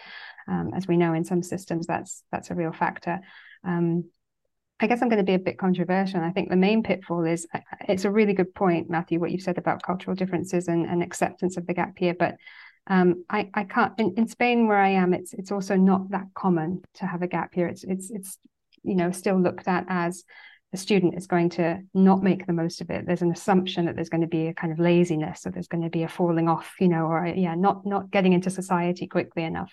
[0.47, 3.19] um, as we know, in some systems, that's that's a real factor.
[3.63, 4.05] Um,
[4.79, 6.19] I guess I'm going to be a bit controversial.
[6.19, 7.47] I think the main pitfall is
[7.87, 11.57] it's a really good point, Matthew, what you've said about cultural differences and, and acceptance
[11.57, 12.13] of the gap year.
[12.13, 12.35] But
[12.87, 16.25] um, I, I can't in, in Spain where I am, it's it's also not that
[16.35, 17.67] common to have a gap year.
[17.67, 18.37] It's it's it's
[18.83, 20.23] you know still looked at as
[20.73, 23.05] the student is going to not make the most of it.
[23.05, 25.83] There's an assumption that there's going to be a kind of laziness or there's going
[25.83, 29.43] to be a falling off you know or yeah not not getting into society quickly
[29.43, 29.71] enough.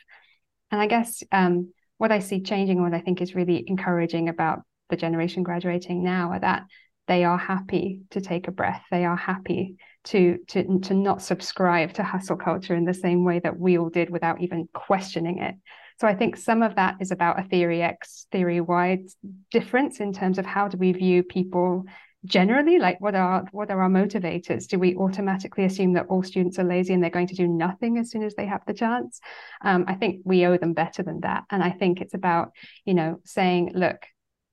[0.71, 4.61] And i guess um, what i see changing what i think is really encouraging about
[4.91, 6.65] the generation graduating now are that
[7.09, 8.85] they are happy to take a breath.
[8.91, 13.41] They are happy to to to not subscribe to hustle culture in the same way
[13.41, 15.57] that we all did without even questioning it
[16.01, 19.05] so I think some of that is about a theory X, theory Y
[19.51, 21.85] difference in terms of how do we view people
[22.25, 24.67] generally like what are what are our motivators?
[24.67, 27.99] Do we automatically assume that all students are lazy and they're going to do nothing
[27.99, 29.21] as soon as they have the chance?
[29.63, 31.45] Um, i think we owe them better than that.
[31.51, 32.53] And i think it's about
[32.87, 34.07] you know saying look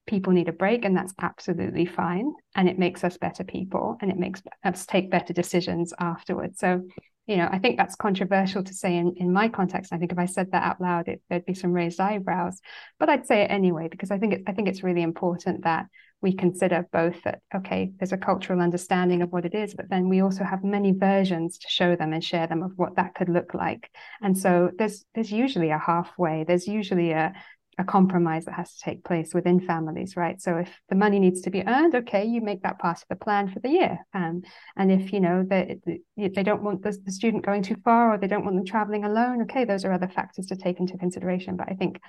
[0.06, 2.34] people need a break and that's absolutely fine.
[2.56, 6.60] And it makes us better people and it makes us take better decisions afterwards.
[6.60, 6.84] So
[7.28, 9.92] you know, I think that's controversial to say in, in my context.
[9.92, 12.60] I think if I said that out loud, it, there'd be some raised eyebrows.
[13.00, 15.88] But I'd say it anyway because I think it, I think it's really important that
[16.22, 20.10] we consider both that okay, there's a cultural understanding of what it is, but then
[20.10, 23.30] we also have many versions to show them and share them of what that could
[23.30, 23.92] look like.
[24.22, 26.46] And so there's there's usually a halfway.
[26.46, 27.34] There's usually a
[27.80, 30.42] a compromise that has to take place within families, right?
[30.42, 33.16] So if the money needs to be earned, okay, you make that part of the
[33.16, 34.00] plan for the year.
[34.14, 34.42] Um,
[34.76, 35.78] and if you know that
[36.18, 39.06] they don't want the, the student going too far or they don't want them traveling
[39.06, 41.56] alone, okay, those are other factors to take into consideration.
[41.56, 42.02] But I think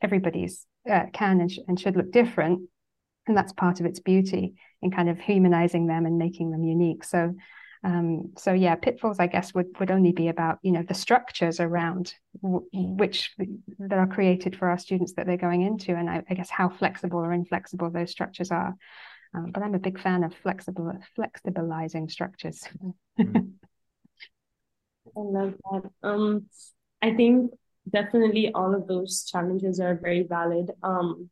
[0.00, 2.68] everybody's uh, can and, sh- and should look different,
[3.26, 7.02] and that's part of its beauty in kind of humanizing them and making them unique.
[7.02, 7.34] So
[7.84, 11.60] um, so yeah, pitfalls, I guess, would would only be about you know the structures
[11.60, 13.34] around w- which
[13.78, 16.68] that are created for our students that they're going into, and I, I, guess how
[16.68, 18.74] flexible or inflexible those structures are.
[19.34, 22.64] Um, but I'm a big fan of flexible flexibilizing structures.
[23.18, 23.52] Mm.
[25.16, 25.90] I love that.
[26.02, 26.46] Um,
[27.00, 27.52] I think
[27.88, 30.72] definitely all of those challenges are very valid.
[30.82, 31.30] Um,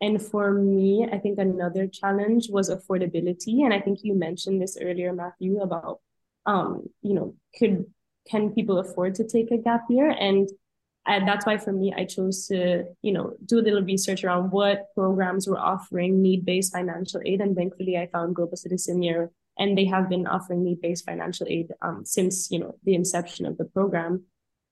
[0.00, 3.64] and for me, I think another challenge was affordability.
[3.64, 6.00] And I think you mentioned this earlier, Matthew, about
[6.46, 7.86] um, you know, could
[8.28, 10.10] can people afford to take a gap year?
[10.10, 10.48] And
[11.06, 14.50] and that's why for me, I chose to, you know, do a little research around
[14.50, 17.40] what programs were offering need-based financial aid.
[17.40, 21.72] And thankfully I found Global Citizen Year and they have been offering need-based financial aid
[21.80, 24.24] um, since, you know, the inception of the program.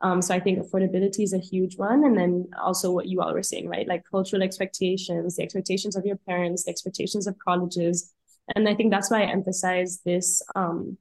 [0.02, 2.04] Um, so I think affordability is a huge one.
[2.04, 3.88] And then also what you all were saying, right?
[3.88, 8.12] Like cultural expectations, the expectations of your parents, the expectations of colleges.
[8.54, 10.98] And I think that's why I emphasize this um,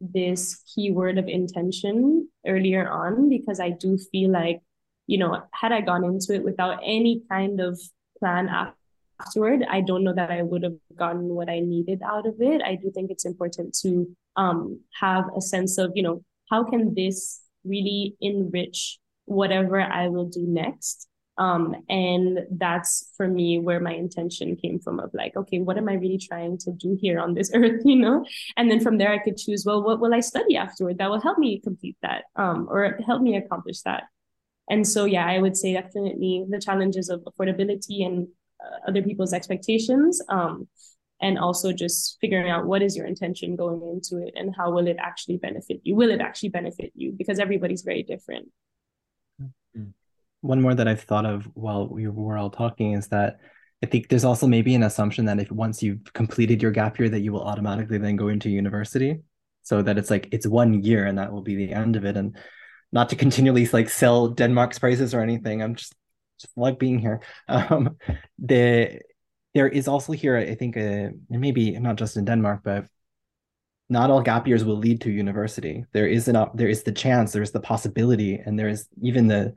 [0.00, 4.60] this keyword of intention earlier on, because I do feel like,
[5.06, 7.80] you know, had I gone into it without any kind of
[8.18, 8.48] plan
[9.20, 12.60] afterward, I don't know that I would have gotten what I needed out of it.
[12.62, 16.94] I do think it's important to um, have a sense of, you know, how can
[16.94, 21.08] this really enrich whatever I will do next.
[21.38, 25.88] Um, and that's for me where my intention came from of like, okay, what am
[25.88, 28.24] I really trying to do here on this earth, you know?
[28.56, 31.20] And then from there I could choose, well, what will I study afterward that will
[31.20, 34.04] help me complete that um, or help me accomplish that.
[34.70, 38.28] And so, yeah, I would say definitely the challenges of affordability and
[38.62, 40.22] uh, other people's expectations.
[40.28, 40.68] Um,
[41.22, 44.86] and also just figuring out what is your intention going into it and how will
[44.88, 47.14] it actually benefit you will it actually benefit you?
[47.16, 48.48] Because everybody's very different.
[50.40, 53.38] One more that i've thought of while we were all talking is that
[53.82, 57.08] i think there's also maybe an assumption that if once you've completed your gap year
[57.08, 59.20] that you will automatically then go into university.
[59.62, 62.16] So that it's like it's one year and that will be the end of it.
[62.16, 62.36] And
[62.90, 65.94] not to continually like sell denmark's prices or anything i'm just
[66.40, 67.20] just like being here.
[67.48, 67.96] Um
[68.38, 69.00] the
[69.54, 72.86] there is also here, I think, uh, maybe not just in Denmark, but
[73.88, 75.84] not all gap years will lead to university.
[75.92, 79.28] There is an there is the chance, there is the possibility, and there is even
[79.28, 79.54] the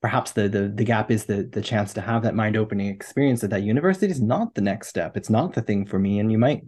[0.00, 3.42] perhaps the the the gap is the the chance to have that mind opening experience
[3.42, 5.16] that that university is not the next step.
[5.16, 6.62] It's not the thing for me, and you might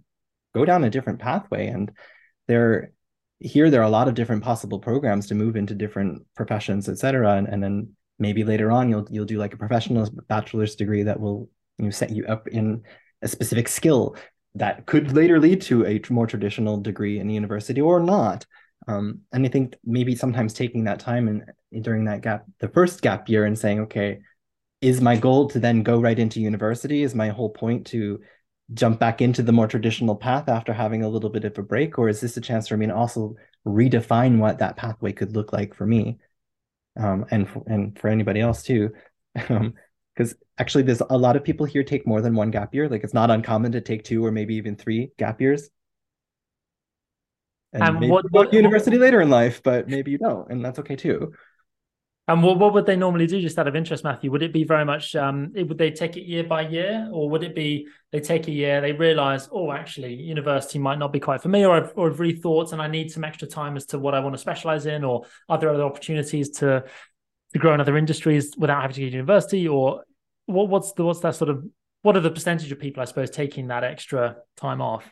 [0.54, 1.68] go down a different pathway.
[1.68, 1.90] And
[2.48, 2.92] there
[3.40, 7.36] here there are a lot of different possible programs to move into different professions, etc.
[7.36, 11.18] And, and then maybe later on you'll you'll do like a professional bachelor's degree that
[11.18, 11.48] will
[11.78, 12.82] you know, set you up in
[13.22, 14.16] a specific skill
[14.54, 18.44] that could later lead to a more traditional degree in the university or not.
[18.88, 23.00] Um, and I think maybe sometimes taking that time and during that gap, the first
[23.00, 24.18] gap year, and saying, okay,
[24.80, 27.02] is my goal to then go right into university?
[27.02, 28.20] Is my whole point to
[28.74, 31.98] jump back into the more traditional path after having a little bit of a break,
[31.98, 35.52] or is this a chance for me to also redefine what that pathway could look
[35.52, 36.18] like for me,
[36.98, 38.90] um, and and for anybody else too?
[40.14, 42.88] Because actually there's a lot of people here take more than one gap year.
[42.88, 45.70] Like it's not uncommon to take two or maybe even three gap years.
[47.72, 50.78] And, and maybe what, what university later in life but maybe you don't and that's
[50.80, 51.32] okay too.
[52.28, 54.30] And what, what would they normally do just out of interest matthew?
[54.30, 57.42] Would it be very much um would they take it year by year or would
[57.42, 61.42] it be they take a year they realize oh actually university might not be quite
[61.42, 63.98] for me or I've, or I've rethought and i need some extra time as to
[63.98, 66.84] what i want to specialize in or are there other opportunities to
[67.52, 70.04] to grow in other industries without having to go to university or
[70.46, 71.64] what, what's the what's that sort of
[72.02, 75.10] what are the percentage of people i suppose taking that extra time off?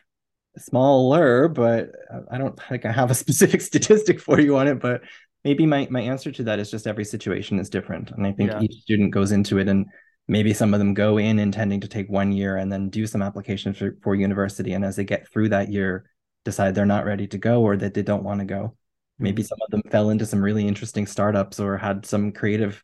[0.57, 1.91] Smaller but
[2.31, 5.01] i don't think i have a specific statistic for you on it but
[5.43, 8.11] maybe my, my answer to that is just every situation is different.
[8.11, 8.61] And i think yeah.
[8.61, 9.85] each student goes into it and
[10.27, 13.21] maybe some of them go in intending to take one year and then do some
[13.21, 14.73] applications for, for university.
[14.73, 16.05] And as they get through that year
[16.45, 18.75] decide they're not ready to go or that they don't want to go
[19.21, 22.83] maybe some of them fell into some really interesting startups or had some creative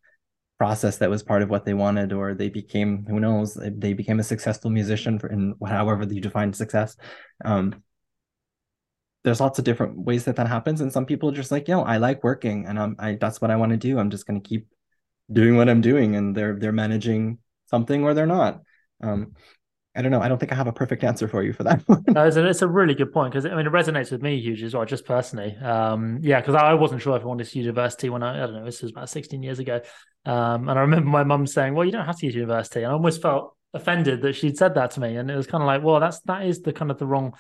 [0.58, 4.20] process that was part of what they wanted or they became who knows they became
[4.20, 6.96] a successful musician for, in however you define success.
[7.46, 7.84] Um,
[9.24, 11.74] there's lots of different ways that that happens and some people are just like you
[11.74, 14.00] know, i like working and I'm, I, that's what i want to do.
[14.00, 14.68] I'm just going to keep
[15.32, 18.62] doing what i'm doing and they're they're managing something or they're not.
[19.02, 19.34] Um,
[19.98, 20.22] I don't know.
[20.22, 22.46] I don't think I have a perfect answer for you for that no, it's, a,
[22.46, 24.86] it's a really good point because I mean it resonates with me hugely as well,
[24.86, 25.56] just personally.
[25.58, 28.56] Um, yeah, because I wasn't sure if I wanted to university when I I don't
[28.56, 29.82] know this was about 16 years ago,
[30.26, 32.92] um, and I remember my mum saying, "Well, you don't have to use university," and
[32.92, 35.68] I almost felt offended that she'd said that to me, and it was kind of
[35.68, 37.34] like, well, that's that is the kind of the wrong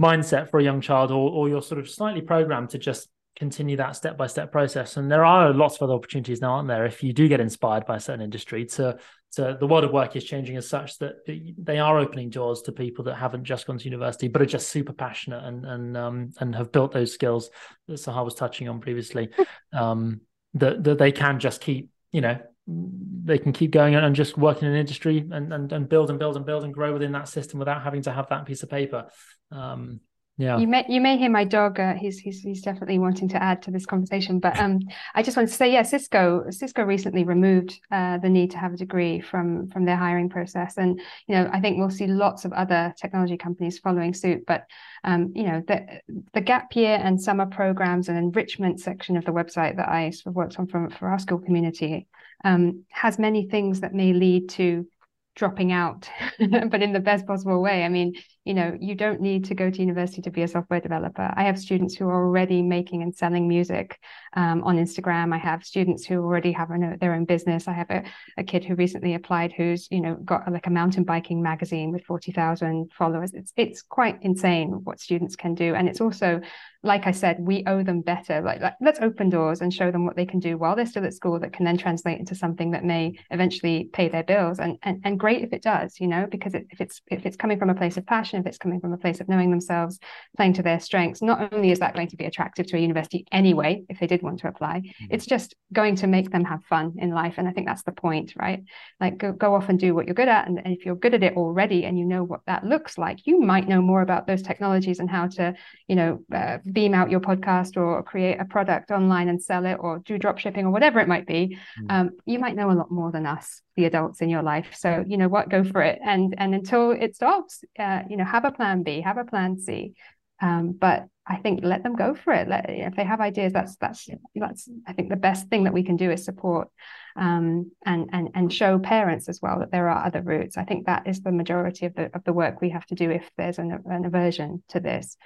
[0.00, 3.76] mindset for a young child, or or you're sort of slightly programmed to just continue
[3.76, 4.96] that step by step process.
[4.96, 6.86] And there are lots of other opportunities now, aren't there?
[6.86, 8.98] If you do get inspired by a certain industry, to
[9.34, 12.72] to the world of work is changing as such that they are opening doors to
[12.72, 16.30] people that haven't just gone to university, but are just super passionate and and um,
[16.40, 17.50] and have built those skills
[17.88, 19.30] that Sahar was touching on previously.
[19.72, 20.20] Um,
[20.54, 24.62] that that they can just keep, you know, they can keep going and just work
[24.62, 27.28] in an industry and, and and build and build and build and grow within that
[27.28, 29.08] system without having to have that piece of paper.
[29.50, 30.00] Um,
[30.36, 30.58] yeah.
[30.58, 33.62] You may you may hear my dog uh, he's he's he's definitely wanting to add
[33.62, 34.80] to this conversation but um
[35.14, 38.72] i just want to say yeah cisco cisco recently removed uh, the need to have
[38.72, 40.76] a degree from from their hiring process.
[40.76, 44.64] And you know i think we'll see lots of other technology companies following suit but
[45.04, 46.00] um you know the
[46.32, 50.32] the gap year and summer programs and enrichment section of the website that i sort
[50.32, 52.08] of worked on from for our school community
[52.44, 54.86] um, has many things that may lead to
[55.34, 56.08] dropping out
[56.38, 57.84] but in the best possible way.
[57.84, 58.14] I mean
[58.44, 61.32] you know you don't need to go to university to be a software developer.
[61.36, 63.98] I have students who are already making and selling music
[64.34, 65.34] um, on instagram.
[65.34, 66.68] I have students who already have
[67.00, 67.68] their own business.
[67.68, 68.04] I have a,
[68.36, 72.04] a kid who recently applied who's you know got like a mountain biking magazine with
[72.04, 73.32] 40,000 followers.
[73.34, 75.74] It's it's quite insane what students can do.
[75.74, 76.40] And it's also
[76.84, 78.42] like I said, we owe them better.
[78.42, 81.06] Like, like, let's open doors and show them what they can do while they're still
[81.06, 84.58] at school that can then translate into something that may eventually pay their bills.
[84.58, 87.38] And and, and great if it does, you know, because it, if it's if it's
[87.38, 89.98] coming from a place of passion, if it's coming from a place of knowing themselves,
[90.36, 93.26] playing to their strengths, not only is that going to be attractive to a university
[93.32, 95.06] anyway, if they did want to apply, mm-hmm.
[95.10, 97.34] it's just going to make them have fun in life.
[97.38, 98.62] And I think that's the point, right?
[99.00, 100.46] Like go, go off and do what you're good at.
[100.46, 103.26] And, and if you're good at it already and you know what that looks like,
[103.26, 105.54] you might know more about those technologies and how to,
[105.88, 109.74] you know, uh, beam out your podcast or create a product online and sell it
[109.80, 111.86] or do drop shipping or whatever it might be mm.
[111.90, 115.04] um, you might know a lot more than us the adults in your life so
[115.06, 118.44] you know what go for it and and until it stops uh, you know have
[118.44, 119.94] a plan b have a plan c
[120.40, 122.48] um, but I think let them go for it.
[122.48, 125.82] Let, if they have ideas, that's that's that's I think the best thing that we
[125.82, 126.68] can do is support
[127.16, 130.58] um, and and and show parents as well that there are other routes.
[130.58, 133.10] I think that is the majority of the of the work we have to do
[133.10, 135.16] if there's an, an aversion to this.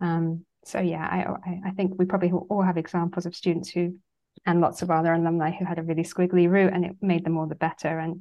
[0.00, 3.96] Um, so yeah, I I think we probably all have examples of students who,
[4.46, 7.36] and lots of other alumni who had a really squiggly route, and it made them
[7.36, 7.98] all the better.
[7.98, 8.20] And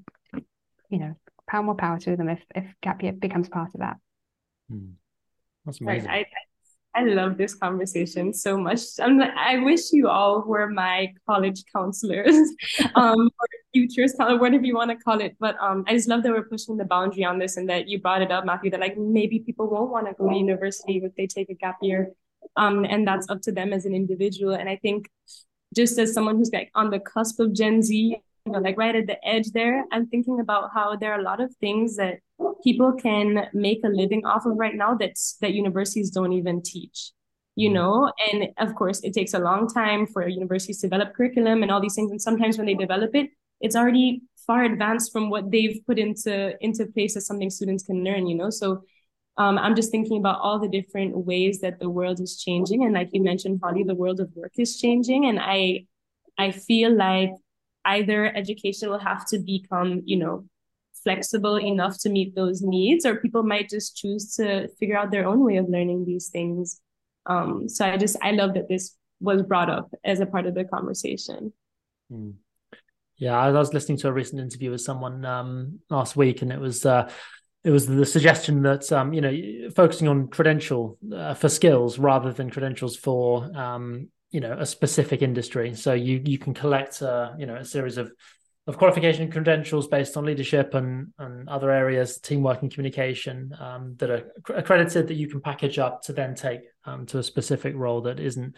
[0.90, 1.16] you know,
[1.48, 3.98] power more power to them if if gap year becomes part of that.
[4.70, 4.92] Hmm.
[5.66, 6.10] That's amazing.
[6.10, 6.26] Right.
[6.96, 8.82] I, I love this conversation so much.
[9.00, 12.36] I'm I wish you all were my college counselors,
[12.96, 15.38] um, or futures, whatever you want to call it.
[15.40, 18.02] But um, I just love that we're pushing the boundary on this, and that you
[18.02, 18.72] brought it up, Matthew.
[18.72, 21.78] That like maybe people won't want to go to university if they take a gap
[21.82, 22.12] year
[22.56, 24.54] um, and that's up to them as an individual.
[24.54, 25.10] And I think
[25.76, 28.96] just as someone who's like on the cusp of Gen Z, you know, like right
[28.96, 32.20] at the edge there, I'm thinking about how there are a lot of things that
[32.64, 37.12] people can make a living off of right now that's that universities don't even teach
[37.56, 37.76] you mm-hmm.
[37.76, 41.72] know and of course it takes a long time for universities to develop curriculum and
[41.72, 45.52] all these things and sometimes when they develop it it's already far advanced from what
[45.52, 48.84] they've put into into place as something students can learn you know so
[49.42, 52.84] um, I'm just thinking about all the different ways that the world is changing.
[52.84, 55.26] And like you mentioned, Holly, the world of work is changing.
[55.26, 55.86] And I
[56.38, 57.32] I feel like
[57.84, 60.46] either education will have to become, you know,
[61.04, 65.28] flexible enough to meet those needs, or people might just choose to figure out their
[65.28, 66.80] own way of learning these things.
[67.26, 70.54] Um, so I just I love that this was brought up as a part of
[70.54, 71.52] the conversation.
[72.14, 72.36] Mm.
[73.18, 76.60] Yeah, I was listening to a recent interview with someone um, last week, and it
[76.60, 77.10] was uh,
[77.64, 82.34] it was the suggestion that um, you know focusing on credential uh, for skills rather
[82.34, 85.74] than credentials for um, you know a specific industry.
[85.76, 88.12] So you you can collect uh, you know a series of
[88.68, 94.10] of qualification credentials based on leadership and and other areas, teamwork and communication um, that
[94.10, 98.02] are accredited that you can package up to then take um, to a specific role
[98.02, 98.56] that isn't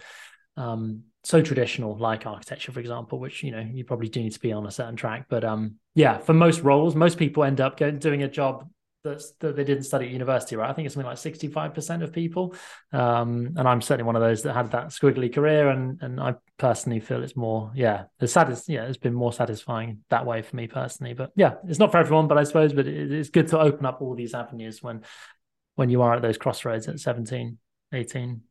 [0.55, 4.39] um, so traditional like architecture for example which you know you probably do need to
[4.39, 7.77] be on a certain track but um yeah for most roles most people end up
[7.77, 8.67] going, doing a job
[9.03, 10.69] that's that they didn't study at university, right?
[10.69, 12.55] I think it's something like 65% of people.
[12.91, 15.69] Um, and I'm certainly one of those that had that squiggly career.
[15.69, 19.99] And and I personally feel it's more, yeah, the saddest, yeah, it's been more satisfying
[20.09, 21.13] that way for me personally.
[21.13, 23.85] But yeah, it's not for everyone, but I suppose, but it, it's good to open
[23.85, 25.01] up all these avenues when
[25.75, 27.57] when you are at those crossroads at 17,
[27.93, 28.41] 18.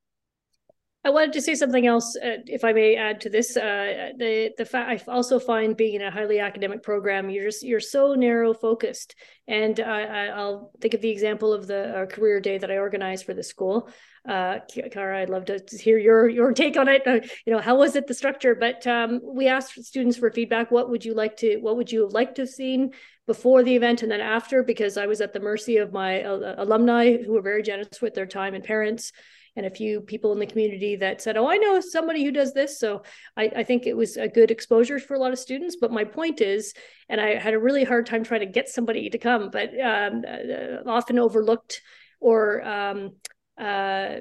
[1.05, 3.57] I wanted to say something else, uh, if I may add to this.
[3.57, 7.65] Uh, the the fact I also find being in a highly academic program, you're just
[7.65, 9.17] you're so narrow focused.
[9.49, 13.27] And I, will think of the example of the uh, career day that I organized
[13.27, 13.89] for the school.
[14.29, 17.05] Uh, Kyra, I'd love to hear your your take on it.
[17.05, 18.55] Uh, you know, how was it the structure?
[18.55, 20.71] But um, we asked students for feedback.
[20.71, 21.57] What would you like to?
[21.57, 22.93] What would you have liked to have seen
[23.27, 24.63] before the event and then after?
[24.63, 28.15] Because I was at the mercy of my uh, alumni who were very generous with
[28.15, 29.11] their time and parents
[29.57, 32.55] and a few people in the community that said, "Oh, I know somebody who does
[32.55, 33.03] this." So
[33.37, 35.77] I, I, think it was a good exposure for a lot of students.
[35.81, 36.75] But my point is,
[37.09, 40.25] and I had a really hard time trying to get somebody to come, but um,
[40.27, 41.83] uh, often overlooked
[42.21, 43.13] or um,
[43.59, 44.21] uh,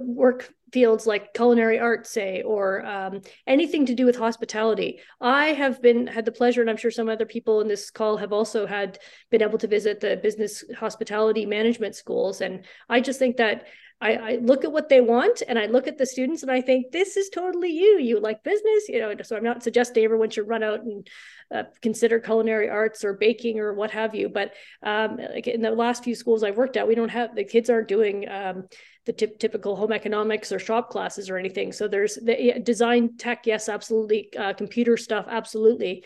[0.00, 5.80] work fields like culinary arts say or um, anything to do with hospitality i have
[5.80, 8.66] been had the pleasure and i'm sure some other people in this call have also
[8.66, 8.98] had
[9.30, 13.66] been able to visit the business hospitality management schools and i just think that
[14.00, 16.60] I, I, look at what they want and I look at the students and I
[16.60, 17.98] think this is totally you.
[17.98, 19.14] You like business, you know.
[19.22, 21.08] So I'm not suggesting everyone should run out and
[21.54, 24.28] uh, consider culinary arts or baking or what have you.
[24.28, 27.44] But um, like in the last few schools I've worked at, we don't have the
[27.44, 28.64] kids aren't doing um,
[29.06, 31.72] the t- typical home economics or shop classes or anything.
[31.72, 34.28] So there's the design tech, yes, absolutely.
[34.36, 36.04] Uh, computer stuff, absolutely.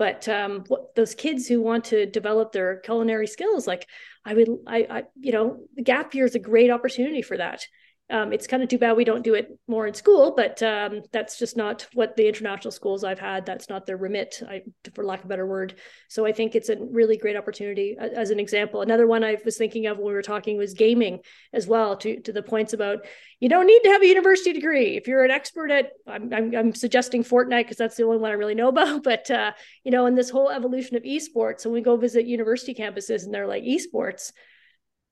[0.00, 3.86] But um, what, those kids who want to develop their culinary skills, like
[4.24, 7.66] I would, I, I, you know, the gap year is a great opportunity for that.
[8.10, 11.02] Um, it's kind of too bad we don't do it more in school, but um,
[11.12, 13.46] that's just not what the international schools I've had.
[13.46, 14.62] That's not their remit, I,
[14.94, 15.76] for lack of a better word.
[16.08, 17.96] So I think it's a really great opportunity.
[17.98, 21.20] As an example, another one I was thinking of when we were talking was gaming
[21.52, 21.96] as well.
[21.98, 23.06] To to the points about
[23.38, 25.92] you don't need to have a university degree if you're an expert at.
[26.06, 29.04] I'm I'm, I'm suggesting Fortnite because that's the only one I really know about.
[29.10, 29.52] But uh,
[29.84, 33.32] you know, in this whole evolution of esports, when we go visit university campuses and
[33.32, 34.32] they're like esports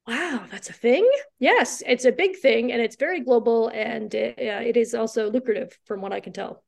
[0.08, 1.08] wow, that's a thing.
[1.38, 5.30] Yes, it's a big thing and it's very global and it, uh, it is also
[5.30, 6.64] lucrative from what I can tell.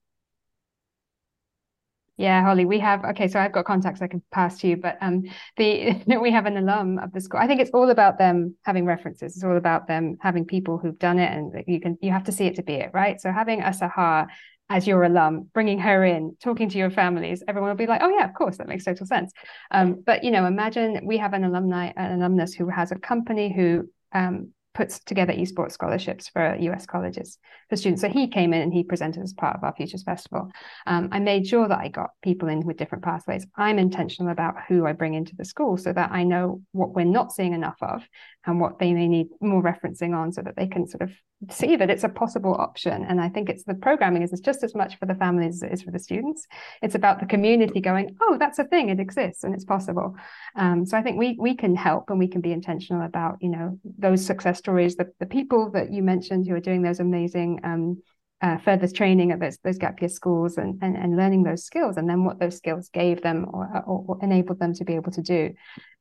[2.19, 3.29] Yeah, Holly, we have okay.
[3.29, 5.23] So I've got contacts I can pass to you, but um,
[5.57, 7.41] the we have an alum of the school.
[7.41, 9.37] I think it's all about them having references.
[9.37, 12.33] It's all about them having people who've done it, and you can you have to
[12.33, 13.19] see it to be it, right?
[13.19, 14.27] So having a Sahar
[14.71, 18.09] as your alum, bringing her in, talking to your families, everyone will be like, oh
[18.09, 19.33] yeah, of course, that makes total sense.
[19.73, 23.53] Um, but you know, imagine we have an alumni, an alumnus who has a company
[23.53, 27.37] who um, puts together esports scholarships for US colleges
[27.69, 28.01] for students.
[28.01, 30.49] So he came in and he presented as part of our Futures Festival.
[30.87, 33.45] Um, I made sure that I got people in with different pathways.
[33.57, 37.05] I'm intentional about who I bring into the school so that I know what we're
[37.05, 38.07] not seeing enough of
[38.47, 41.11] and what they may need more referencing on so that they can sort of
[41.49, 43.05] see that it's a possible option.
[43.05, 45.73] And I think it's the programming is just as much for the families as it
[45.73, 46.47] is for the students.
[46.83, 50.17] It's about the community going, oh, that's a thing, it exists and it's possible.
[50.57, 53.49] Um, so I think we we can help and we can be intentional about, you
[53.49, 57.61] know, those success stories, the, the people that you mentioned who are doing those amazing
[57.65, 58.03] um,
[58.43, 61.99] uh, further training at those, those gap year schools and, and, and learning those skills
[61.99, 65.13] and then what those skills gave them or, or, or, enabled them to be able
[65.13, 65.53] to do.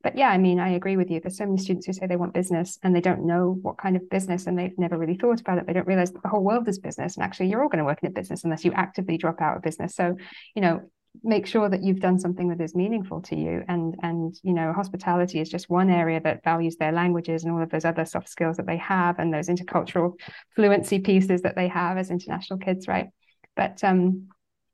[0.02, 1.20] But yeah, I mean, I agree with you.
[1.20, 3.94] There's so many students who say they want business and they don't know what kind
[3.94, 5.66] of business and they've never really thought about it.
[5.66, 7.16] They don't realize the whole world is business.
[7.16, 9.58] And actually, you're all going to work in a business unless you actively drop out
[9.58, 9.94] of business.
[9.94, 10.16] So,
[10.54, 10.90] you know,
[11.22, 13.62] make sure that you've done something that is meaningful to you.
[13.68, 17.62] And and you know hospitality is just one area that values their languages and all
[17.62, 20.18] of those other soft skills that they have and those intercultural
[20.54, 23.08] fluency pieces that they have as international kids right?
[23.56, 24.28] But um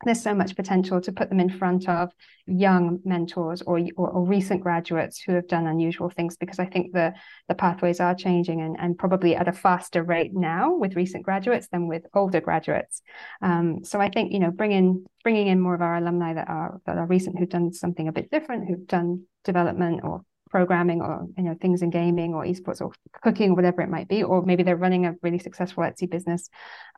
[0.04, 2.12] there's so much potential to put them in front of
[2.46, 6.92] young mentors or, or, or, recent graduates who have done unusual things because I think
[6.92, 7.14] the
[7.48, 11.68] the pathways are changing and, and probably at a faster rate now with recent graduates
[11.68, 13.00] than with older graduates.
[13.40, 16.80] Um, so I think you know bringing bringing in more of our alumni that are
[16.84, 21.26] that are recent who've done something a bit different, who've done development or programming or
[21.36, 22.92] you know things in gaming or esports or
[23.22, 26.48] cooking or whatever it might be or maybe they're running a really successful etsy business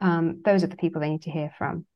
[0.02, 1.86] um, those are the people they need to hear from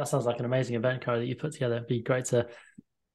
[0.00, 1.76] that sounds like an amazing event, Kyra, that you put together.
[1.76, 2.46] It'd be great to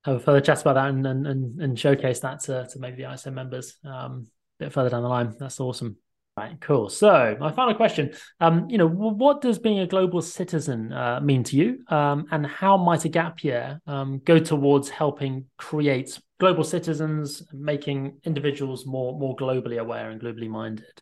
[0.06, 3.12] have a further chat about that and and, and showcase that to, to maybe the
[3.12, 4.28] ISM members um,
[4.60, 5.36] a bit further down the line.
[5.40, 5.98] That's awesome.
[6.38, 6.90] Right, cool.
[6.90, 11.46] So my final question, um, you know, what does being a global citizen uh, mean
[11.46, 16.66] to you, um, and how might a gap year um, go towards helping create global
[16.66, 21.02] citizens, making individuals more more globally aware and globally minded?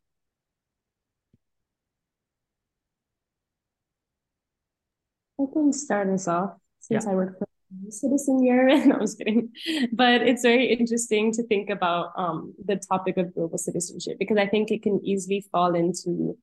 [5.44, 7.12] I can start us off since yeah.
[7.12, 7.48] I work for
[7.90, 9.52] Citizen Year, and I was kidding,
[9.94, 14.48] but it's very interesting to think about um, the topic of global citizenship because I
[14.48, 16.38] think it can easily fall into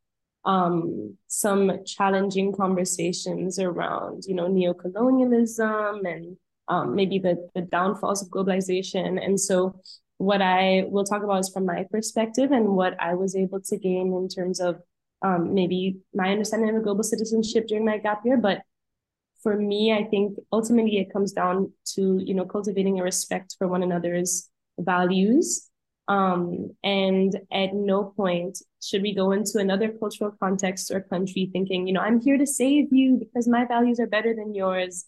[0.44, 6.36] um, some challenging conversations around, you know, neocolonialism and
[6.68, 9.22] um, maybe the the downfalls of globalization.
[9.24, 9.80] And so,
[10.18, 13.76] what I will talk about is from my perspective and what I was able to
[13.76, 14.80] gain in terms of
[15.22, 18.62] um, maybe my understanding of global citizenship during my gap year, but
[19.43, 23.68] for me, I think ultimately it comes down to, you know, cultivating a respect for
[23.68, 25.68] one another's values.
[26.09, 31.86] Um, and at no point should we go into another cultural context or country thinking,
[31.86, 35.05] you know, I'm here to save you because my values are better than yours.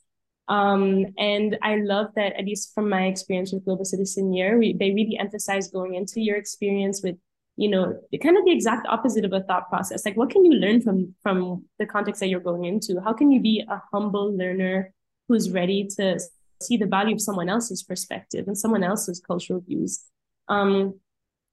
[0.49, 4.74] Um, and I love that, at least from my experience with Global Citizen Year, we,
[4.74, 7.16] they really emphasize going into your experience with
[7.57, 10.05] you know kind of the exact opposite of a thought process.
[10.05, 13.00] Like what can you learn from from the context that you're going into?
[13.00, 14.92] How can you be a humble learner
[15.28, 16.18] who's ready to
[16.62, 20.05] see the value of someone else's perspective and someone else's cultural views?
[20.48, 21.00] Um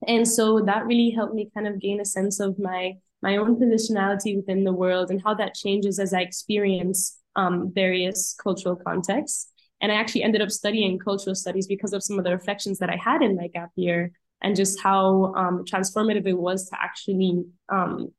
[0.06, 3.56] And so that really helped me kind of gain a sense of my my own
[3.56, 9.48] positionality within the world and how that changes as I experience um, various cultural contexts.
[9.82, 12.90] And I actually ended up studying cultural studies because of some of the reflections that
[12.90, 14.12] I had in my gap year
[14.42, 18.12] and just how um, transformative it was to actually um,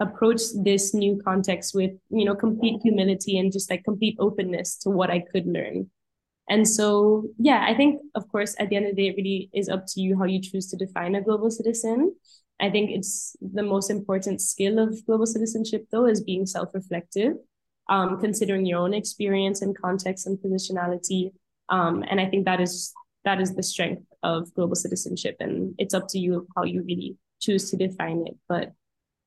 [0.00, 4.90] approach this new context with, you know, complete humility and just like complete openness to
[4.90, 5.90] what I could learn.
[6.48, 9.50] And so, yeah, I think, of course, at the end of the day, it really
[9.52, 12.14] is up to you how you choose to define a global citizen.
[12.60, 17.34] I think it's the most important skill of global citizenship, though, is being self reflective,
[17.88, 21.32] um, considering your own experience and context and positionality.
[21.68, 22.94] Um, and I think that is
[23.28, 27.18] that is the strength of global citizenship, and it's up to you how you really
[27.40, 28.34] choose to define it.
[28.48, 28.72] But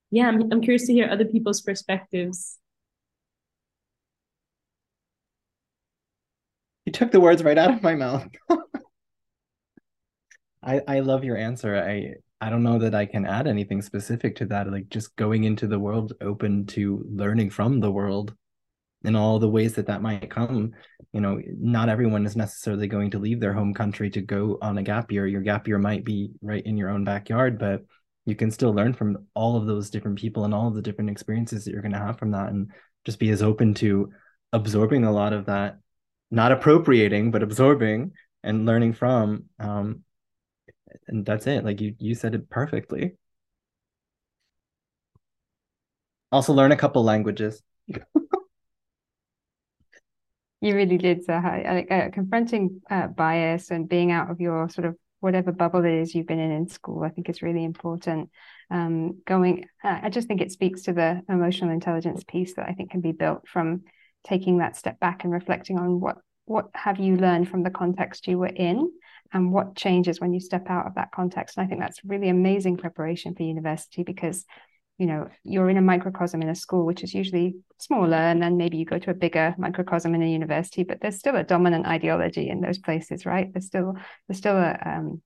[0.09, 2.57] yeah, I'm, I'm curious to hear other people's perspectives.
[6.85, 8.27] You took the words right out of my mouth.
[10.63, 11.77] I I love your answer.
[11.77, 14.71] I I don't know that I can add anything specific to that.
[14.71, 18.33] Like just going into the world open to learning from the world
[19.03, 20.71] in all the ways that that might come.
[21.13, 24.77] You know, not everyone is necessarily going to leave their home country to go on
[24.77, 25.27] a gap year.
[25.27, 27.81] Your gap year might be right in your own backyard, but
[28.25, 31.09] you can still learn from all of those different people and all of the different
[31.09, 32.71] experiences that you're going to have from that and
[33.03, 34.11] just be as open to
[34.53, 35.79] absorbing a lot of that,
[36.29, 38.11] not appropriating, but absorbing
[38.43, 40.03] and learning from um,
[41.07, 43.13] and that's it like you you said it perfectly
[46.31, 47.61] also learn a couple languages
[50.61, 54.85] you really did so like uh, confronting uh, bias and being out of your sort
[54.85, 58.29] of whatever bubble it is you've been in in school i think is really important
[58.69, 62.73] um, going uh, i just think it speaks to the emotional intelligence piece that i
[62.73, 63.81] think can be built from
[64.23, 68.27] taking that step back and reflecting on what what have you learned from the context
[68.27, 68.91] you were in
[69.33, 71.57] and what changes when you step out of that context.
[71.57, 74.45] And I think that's really amazing preparation for university because
[75.01, 78.55] you know you're in a microcosm in a school which is usually smaller and then
[78.55, 81.87] maybe you go to a bigger microcosm in a university but there's still a dominant
[81.87, 83.51] ideology in those places right?
[83.51, 83.95] There's still
[84.27, 85.23] there's still a um,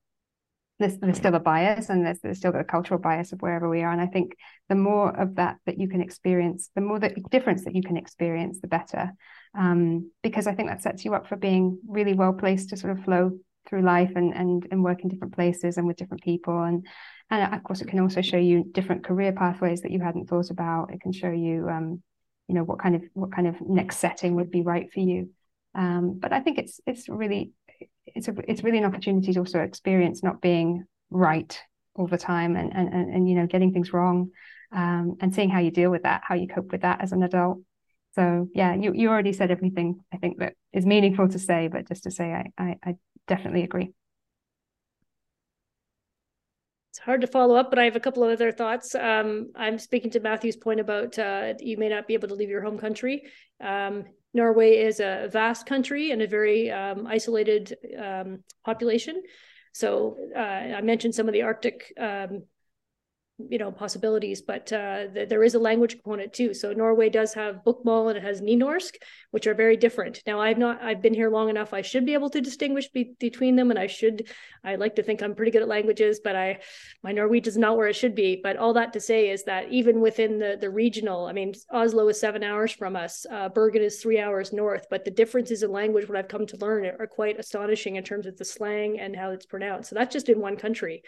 [0.79, 3.81] there's, there's still a bias and there's, there's still a cultural bias of wherever we
[3.81, 4.37] are and i think
[4.69, 7.97] the more of that that you can experience the more the difference that you can
[7.97, 9.11] experience the better.
[9.57, 12.97] Um, because i think that sets you up for being really well placed to sort
[12.97, 13.31] of flow
[13.67, 16.85] through life and and and work in different places and with different people and
[17.29, 20.49] and of course it can also show you different career pathways that you hadn't thought
[20.49, 20.93] about.
[20.93, 22.01] It can show you um
[22.47, 25.29] you know what kind of what kind of next setting would be right for you.
[25.73, 27.51] Um but i think it's it's really
[28.05, 31.59] it's a it's really an opportunity to also experience not being right
[31.95, 34.29] all the time and and and, and you know getting things wrong
[34.71, 37.23] um and seeing how you deal with that how you cope with that as an
[37.23, 37.59] adult.
[38.13, 41.87] So yeah you you already said everything i think that is meaningful to say but
[41.87, 42.95] just to say i i, I
[43.27, 43.91] definitely agree.
[46.95, 48.95] It's hard to follow up, but I have a couple of other thoughts.
[48.95, 52.47] Um, I'm speaking to Matthew's point about uh, you may not be able to leave
[52.47, 53.23] your home country.
[53.59, 59.21] Um, Norway is a vast country and a very um, isolated um, population.
[59.73, 62.43] So uh, I mentioned some of the Arctic um,
[63.37, 66.53] you know possibilities but uh, th- there is a language component too.
[66.53, 68.95] So norway does have bokmål and it has nynorsk
[69.31, 70.21] which are very different.
[70.25, 71.73] Now i've not i've been here long enough.
[71.73, 74.29] I should be able to distinguish be- between them and i should
[74.63, 76.59] i like to think i'm pretty good at languages but i
[77.03, 78.39] my norwegian is not where it should be.
[78.41, 82.07] But all that to say is that even within the the regional i mean oslo
[82.07, 85.71] is seven hours from us uh, bergen is three hours north but the differences in
[85.71, 89.15] language what i've come to learn are quite astonishing in terms of the slang and
[89.15, 89.89] how it's pronounced.
[89.89, 91.03] So that's just in one country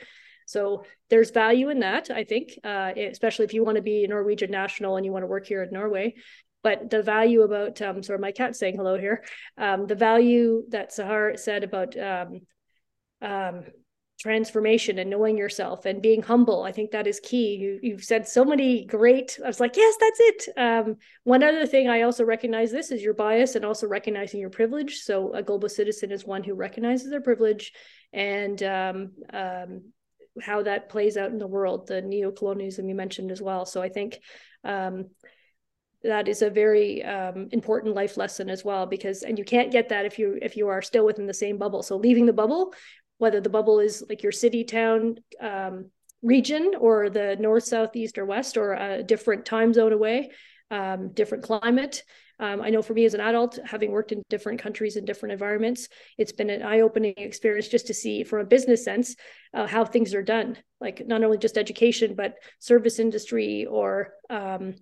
[0.47, 4.07] so there's value in that, I think, uh, especially if you want to be a
[4.07, 6.15] Norwegian national and you want to work here in Norway.
[6.63, 9.25] But the value about, um, sorry, my cat's saying hello here.
[9.57, 12.41] Um, the value that Sahar said about um,
[13.21, 13.63] um,
[14.19, 17.55] transformation and knowing yourself and being humble, I think that is key.
[17.55, 20.57] You, you've said so many great, I was like, yes, that's it.
[20.57, 20.95] Um,
[21.25, 24.99] one other thing I also recognize this is your bias and also recognizing your privilege.
[24.99, 27.73] So a global citizen is one who recognizes their privilege
[28.13, 29.91] and um, um,
[30.41, 33.65] how that plays out in the world, the neo-colonialism you mentioned as well.
[33.65, 34.19] So I think
[34.63, 35.09] um,
[36.03, 39.89] that is a very um, important life lesson as well, because and you can't get
[39.89, 41.83] that if you if you are still within the same bubble.
[41.83, 42.73] So leaving the bubble,
[43.17, 48.17] whether the bubble is like your city, town, um, region, or the north, south, east,
[48.17, 50.31] or west, or a different time zone away,
[50.71, 52.03] um, different climate,
[52.39, 55.33] um, I know for me as an adult, having worked in different countries and different
[55.33, 59.15] environments, it's been an eye opening experience just to see from a business sense
[59.53, 64.75] uh, how things are done, like not only just education, but service industry or um,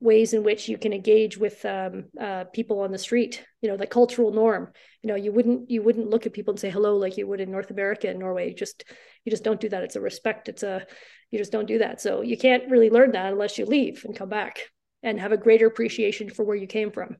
[0.00, 3.76] ways in which you can engage with um, uh, people on the street you know
[3.76, 4.70] the cultural norm.
[5.02, 7.40] You know you wouldn't you wouldn't look at people and say hello like you would
[7.40, 8.52] in north america and norway.
[8.52, 8.84] Just
[9.24, 9.84] you just don't do that.
[9.84, 10.48] It's a respect.
[10.48, 10.84] It's a
[11.30, 12.00] you just don't do that.
[12.00, 14.64] So you can't really learn that unless you leave and come back
[15.02, 17.16] and have a greater appreciation for where you came from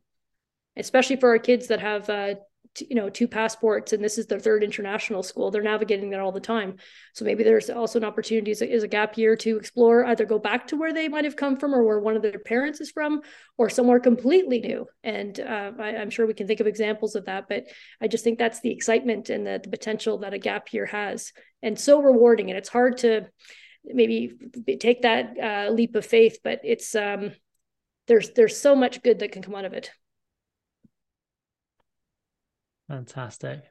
[0.77, 2.35] especially for our kids that have uh,
[2.81, 5.51] you know two passports and this is their third international school.
[5.51, 6.77] They're navigating that all the time.
[7.13, 10.39] So maybe there's also an opportunity as a, a gap year to explore either go
[10.39, 12.91] back to where they might have come from or where one of their parents is
[12.91, 13.21] from
[13.59, 14.87] or somewhere completely new.
[15.05, 17.65] And uh, I, am sure we can think of examples of that but
[18.01, 21.33] i just think that's the excitement and the, the potential that a gap year has
[21.63, 22.49] and so rewarding.
[22.49, 23.27] And it's hard to
[23.85, 24.33] maybe
[24.81, 27.33] take that uh, leap of faith but it's um
[28.13, 29.91] there's there's so much good that can come out of it
[32.89, 33.63] Fantastic.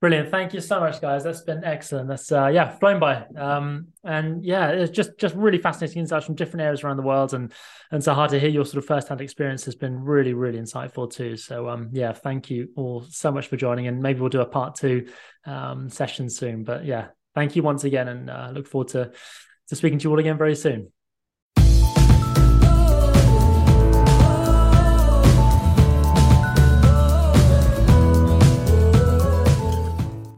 [0.00, 0.30] Brilliant.
[0.30, 1.24] Thank you so much, guys.
[1.24, 2.08] That's been excellent.
[2.08, 3.26] That's uh yeah, flown by.
[3.36, 7.34] Um and yeah, it's just just really fascinating insights from different areas around the world
[7.34, 7.52] and
[7.90, 11.36] and Sahar to hear your sort of first-hand experience has been really, really insightful too.
[11.36, 14.46] So um yeah, thank you all so much for joining and maybe we'll do a
[14.46, 15.08] part two
[15.44, 16.64] um session soon.
[16.64, 19.12] But yeah, thank you once again and uh, look forward to
[19.68, 20.90] to speaking to you all again very soon.